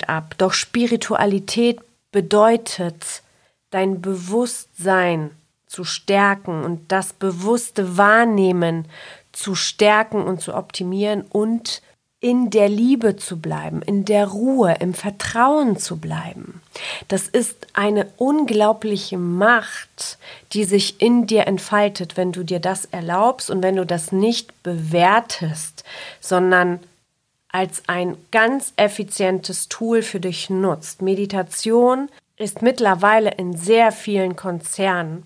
ab. 0.07 0.35
Doch 0.38 0.55
Spiritualität 0.55 1.79
bedeutet, 2.11 3.23
dein 3.70 4.01
Bewusstsein 4.01 5.31
zu 5.75 5.83
stärken 5.83 6.63
und 6.63 6.93
das 6.93 7.13
bewusste 7.13 7.99
Wahrnehmen 7.99 8.87
zu 9.33 9.57
stärken 9.57 10.23
und 10.23 10.41
zu 10.41 10.55
optimieren 10.55 11.23
und 11.23 11.83
in 12.21 12.49
der 12.49 12.69
Liebe 12.69 13.17
zu 13.17 13.39
bleiben, 13.39 13.83
in 13.83 14.05
der 14.05 14.29
Ruhe, 14.29 14.77
im 14.79 14.95
Vertrauen 14.95 15.77
zu 15.77 15.99
bleiben. 15.99 16.63
Das 17.09 17.29
ist 17.29 17.67
eine 17.75 18.07
unglaubliche 18.17 19.19
Macht, 19.19 20.17
die 20.53 20.65
sich 20.65 21.03
in 21.03 21.27
dir 21.27 21.47
entfaltet, 21.49 22.17
wenn 22.17 22.31
du 22.31 22.45
dir 22.45 22.61
das 22.61 22.85
erlaubst 22.87 23.51
und 23.51 23.63
wenn 23.63 23.77
du 23.77 23.85
das 23.85 24.13
nicht 24.13 24.63
bewertest, 24.63 25.85
sondern 26.21 26.79
als 27.49 27.83
ein 27.89 28.17
ganz 28.31 28.73
effizientes 28.77 29.69
Tool 29.69 30.03
für 30.03 30.21
dich 30.21 30.51
nutzt. 30.51 31.03
Meditation 31.03 32.09
ist 32.37 32.63
mittlerweile 32.63 33.33
in 33.33 33.57
sehr 33.57 33.93
vielen 33.93 34.37
Konzernen 34.37 35.25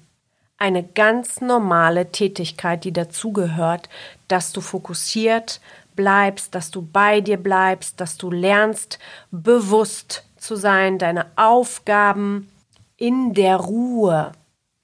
eine 0.59 0.83
ganz 0.83 1.41
normale 1.41 2.11
Tätigkeit, 2.11 2.85
die 2.85 2.93
dazugehört, 2.93 3.89
dass 4.27 4.53
du 4.53 4.61
fokussiert 4.61 5.61
bleibst, 5.95 6.55
dass 6.55 6.71
du 6.71 6.83
bei 6.83 7.21
dir 7.21 7.39
bleibst, 7.39 8.01
dass 8.01 8.17
du 8.17 8.31
lernst, 8.31 8.99
bewusst 9.31 10.25
zu 10.37 10.57
sein, 10.57 10.99
deine 10.99 11.27
Aufgaben 11.37 12.51
in 12.97 13.35
der 13.35 13.57
Ruhe 13.57 14.33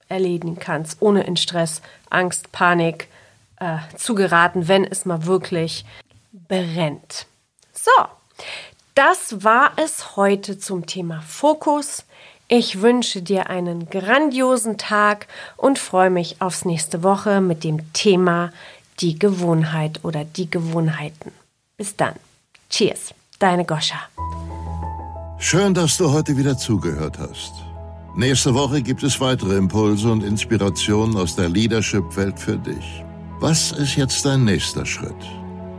erledigen 0.09 0.59
kannst, 0.59 1.03
ohne 1.03 1.25
in 1.25 1.37
Stress, 1.37 1.83
Angst, 2.11 2.53
Panik 2.53 3.09
äh, 3.59 3.79
zu 3.97 4.15
geraten, 4.15 4.69
wenn 4.69 4.85
es 4.85 5.05
mal 5.05 5.27
wirklich 5.27 5.85
brennt. 6.33 7.27
So, 7.73 7.91
das 8.95 9.43
war 9.43 9.73
es 9.77 10.17
heute 10.17 10.59
zum 10.59 10.87
Thema 10.87 11.21
Fokus. 11.23 12.05
Ich 12.49 12.83
wünsche 12.83 13.23
dir 13.23 13.49
einen 13.49 13.89
grandiosen 13.89 14.77
Tag 14.77 15.29
und 15.57 15.79
freue 15.79 16.11
mich 16.11 16.37
aufs 16.41 16.65
nächste 16.65 17.03
Woche 17.03 17.41
mit 17.41 17.65
dem 17.65 17.93
Thema 17.95 18.53
die 19.01 19.19
Gewohnheit 19.19 20.01
oder 20.05 20.25
die 20.25 20.51
Gewohnheiten. 20.51 21.33
Bis 21.77 21.97
dann. 21.97 22.15
Cheers, 22.69 23.15
deine 23.39 23.65
Goscha. 23.65 23.99
Schön, 25.39 25.75
dass 25.75 25.97
du 25.97 26.13
heute 26.13 26.37
wieder 26.37 26.57
zugehört 26.57 27.19
hast. 27.19 27.53
Nächste 28.15 28.55
Woche 28.55 28.83
gibt 28.83 29.03
es 29.03 29.21
weitere 29.21 29.57
Impulse 29.57 30.11
und 30.13 30.23
Inspirationen 30.23 31.17
aus 31.17 31.35
der 31.35 31.49
Leadership-Welt 31.49 32.39
für 32.39 32.57
dich. 32.59 33.05
Was 33.41 33.73
ist 33.73 33.97
jetzt 33.97 34.25
dein 34.25 34.45
nächster 34.45 34.87
Schritt? 34.87 35.17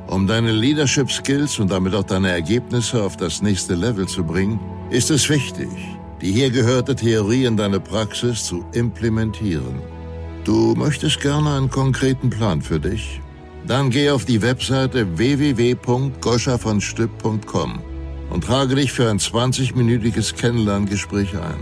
Um 0.07 0.27
deine 0.27 0.51
Leadership-Skills 0.51 1.59
und 1.59 1.71
damit 1.71 1.95
auch 1.95 2.03
deine 2.03 2.29
Ergebnisse 2.29 3.03
auf 3.03 3.17
das 3.17 3.41
nächste 3.41 3.75
Level 3.75 4.07
zu 4.07 4.23
bringen, 4.23 4.59
ist 4.89 5.09
es 5.09 5.29
wichtig, 5.29 5.69
die 6.21 6.31
hier 6.31 6.49
gehörte 6.49 6.95
Theorie 6.95 7.43
in 7.45 7.57
deine 7.57 7.79
Praxis 7.79 8.45
zu 8.45 8.65
implementieren. 8.73 9.81
Du 10.43 10.73
möchtest 10.75 11.21
gerne 11.21 11.55
einen 11.55 11.69
konkreten 11.69 12.29
Plan 12.29 12.61
für 12.61 12.79
dich? 12.79 13.21
Dann 13.67 13.89
geh 13.89 14.11
auf 14.11 14.25
die 14.25 14.41
Webseite 14.41 15.17
www.goschavonstück.com 15.17 17.79
und 18.29 18.43
trage 18.43 18.75
dich 18.75 18.91
für 18.91 19.09
ein 19.09 19.17
20-minütiges 19.17 20.35
Kennenlerngespräch 20.35 21.33
ein. 21.35 21.57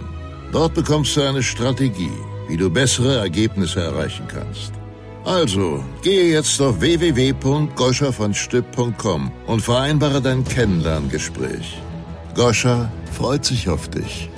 Dort 0.52 0.74
bekommst 0.74 1.16
du 1.16 1.22
eine 1.22 1.42
Strategie, 1.42 2.12
wie 2.48 2.58
du 2.58 2.70
bessere 2.70 3.16
Ergebnisse 3.18 3.80
erreichen 3.82 4.28
kannst. 4.28 4.74
Also, 5.24 5.82
gehe 6.02 6.34
jetzt 6.34 6.62
auf 6.62 6.82
www.goschavonstück.com 6.82 9.32
und 9.48 9.62
vereinbare 9.62 10.22
dein 10.22 10.44
Kennenlerngespräch. 10.44 11.78
Goscha 12.36 12.92
freut 13.12 13.46
sich 13.46 13.70
auf 13.70 13.88
dich. 13.90 14.30